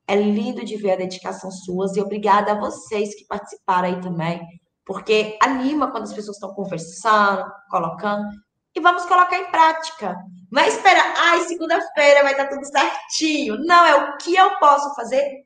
[0.07, 4.45] É lindo de ver a dedicação suas e obrigada a vocês que participaram aí também,
[4.85, 8.29] porque anima quando as pessoas estão conversando, colocando
[8.75, 10.15] e vamos colocar em prática.
[10.51, 13.57] Não é esperar, ai, segunda-feira vai estar tudo certinho.
[13.65, 15.45] Não, é o que eu posso fazer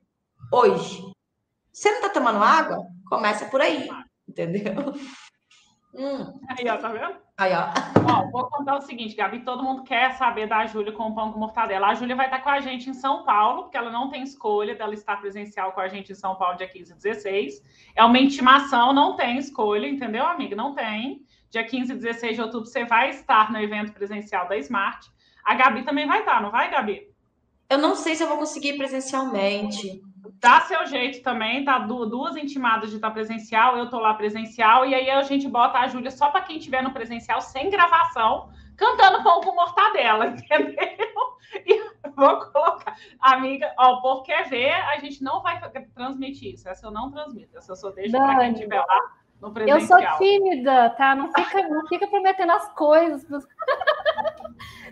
[0.52, 1.02] hoje.
[1.72, 2.86] Você não está tomando água?
[3.08, 3.88] Começa por aí,
[4.28, 4.94] entendeu?
[5.94, 6.40] Hum.
[6.48, 7.16] Aí, ó, tá vendo?
[7.38, 7.72] Aí, ó.
[8.06, 8.30] ó.
[8.32, 11.40] Vou contar o seguinte, Gabi, todo mundo quer saber da Júlia com o pão com
[11.40, 11.88] mortadela.
[11.88, 14.76] A Júlia vai estar com a gente em São Paulo, porque ela não tem escolha
[14.76, 17.64] dela estar presencial com a gente em São Paulo dia 15 e 16.
[17.96, 20.56] É uma intimação, não tem escolha, entendeu, amiga?
[20.56, 21.26] Não tem.
[21.50, 25.10] Dia 15 e 16 de outubro, você vai estar no evento presencial da Smart.
[25.44, 27.10] A Gabi também vai estar, não vai, Gabi?
[27.70, 30.02] Eu não sei se eu vou conseguir presencialmente.
[30.40, 31.80] Dá seu jeito também, tá?
[31.80, 35.88] Duas intimadas de estar presencial, eu tô lá presencial, e aí a gente bota a
[35.88, 41.38] Júlia só para quem estiver no presencial, sem gravação, cantando pão com mortadela, entendeu?
[41.66, 42.96] E vou colocar.
[43.20, 45.60] Amiga, ó, o povo quer ver, a gente não vai
[45.94, 46.70] transmitir isso.
[46.70, 49.20] Essa eu não transmito, essa eu só deixo para quem estiver lá
[49.66, 51.16] eu sou tímida, tá?
[51.16, 53.48] Não fica, não fica prometendo as coisas.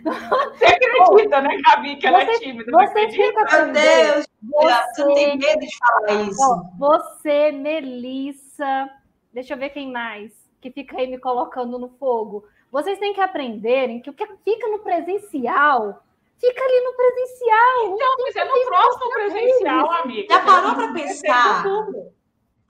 [0.02, 2.70] Você acredita, né, Gabi, que ela é tímida?
[2.70, 6.62] Você fica Meu Deus, você não tem medo de falar isso.
[6.78, 8.90] Você, Melissa,
[9.32, 12.44] deixa eu ver quem mais, que fica aí me colocando no fogo.
[12.70, 16.02] Vocês têm que aprenderem que o que fica no presencial
[16.38, 17.94] fica ali no presencial.
[17.94, 20.34] Então, mas é no próximo presencial, amiga.
[20.34, 21.64] Já parou para pensar?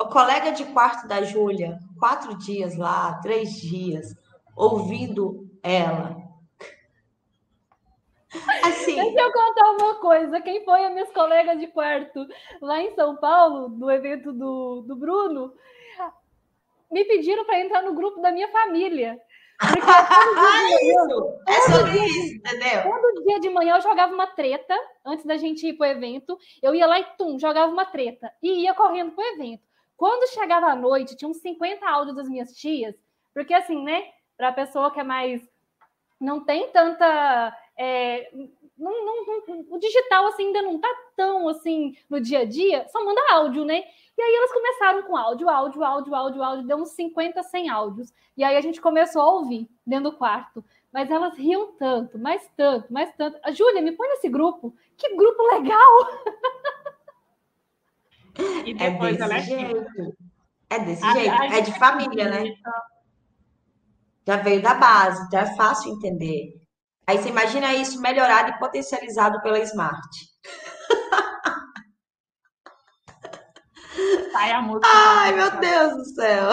[0.01, 4.14] O colega de quarto da Júlia, quatro dias lá, três dias,
[4.57, 6.16] ouvindo ela.
[8.64, 8.95] Assim.
[8.95, 10.41] Deixa eu contar uma coisa.
[10.41, 12.26] Quem foi as minhas colegas de quarto
[12.61, 15.55] lá em São Paulo, do evento do, do Bruno,
[16.91, 19.20] me pediram para entrar no grupo da minha família.
[19.59, 19.81] Porque
[20.87, 22.83] isso, é sobre isso, entendeu?
[22.83, 24.74] Todo dia de manhã eu jogava uma treta,
[25.05, 28.33] antes da gente ir para o evento, eu ia lá e tum, jogava uma treta
[28.41, 29.66] e ia correndo para o evento.
[29.97, 32.95] Quando chegava à noite, tinha uns 50 áudios das minhas tias,
[33.35, 34.05] porque assim, né,
[34.37, 35.43] para a pessoa que é mais.
[36.20, 37.56] Não tem tanta.
[37.76, 38.30] É,
[38.76, 42.86] não, não, não, o digital assim, ainda não está tão assim no dia a dia,
[42.88, 43.82] só manda áudio, né?
[44.16, 48.12] E aí elas começaram com áudio, áudio, áudio, áudio, áudio, deu uns 50, 100 áudios.
[48.36, 50.64] E aí a gente começou a ouvir dentro do quarto.
[50.92, 53.38] Mas elas riam tanto, mais tanto, mais tanto.
[53.44, 54.74] A Júlia, me põe nesse grupo.
[54.96, 56.08] Que grupo legal!
[58.64, 60.16] E é depois é desse jeito.
[60.70, 61.30] É desse a, jeito.
[61.30, 62.54] A, é de família, né?
[64.29, 66.53] Já veio da base, então é fácil entender.
[67.07, 70.07] Aí você imagina isso melhorado e potencializado pela Smart.
[74.31, 74.87] Sai a música.
[74.87, 76.51] Ai, meu Deus do céu.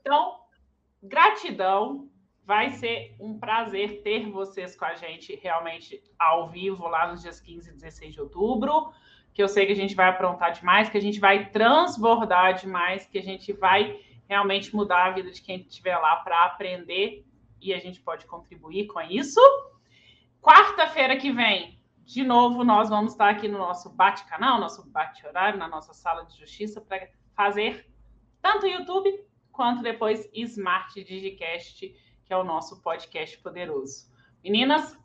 [0.00, 0.40] Então,
[1.00, 2.08] gratidão.
[2.44, 7.40] Vai ser um prazer ter vocês com a gente realmente ao vivo lá nos dias
[7.40, 8.92] 15 e 16 de outubro.
[9.32, 13.06] Que eu sei que a gente vai aprontar demais, que a gente vai transbordar demais,
[13.06, 13.96] que a gente vai
[14.30, 17.26] realmente mudar a vida de quem estiver lá para aprender
[17.60, 19.40] e a gente pode contribuir com isso.
[20.40, 25.66] Quarta-feira que vem, de novo, nós vamos estar aqui no nosso bate-canal, nosso bate-horário, na
[25.66, 27.90] nossa sala de justiça, para fazer
[28.40, 29.12] tanto YouTube
[29.50, 31.88] quanto depois Smart Digicast,
[32.24, 34.08] que é o nosso podcast poderoso.
[34.44, 34.96] Meninas,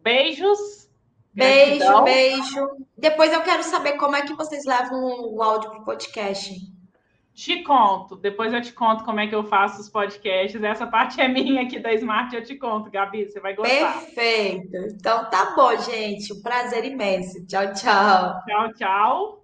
[0.00, 0.88] beijos.
[1.34, 2.04] Beijo, gratidão.
[2.04, 2.86] beijo.
[2.96, 6.79] Depois eu quero saber como é que vocês levam o áudio para o podcast.
[7.40, 10.62] Te conto, depois eu te conto como é que eu faço os podcasts.
[10.62, 13.94] Essa parte é minha aqui da Smart, eu te conto, Gabi, você vai gostar.
[13.94, 14.76] Perfeito.
[14.76, 16.34] Então tá bom, gente.
[16.34, 17.42] Um prazer imenso.
[17.46, 18.42] Tchau, tchau.
[18.46, 19.39] Tchau, tchau.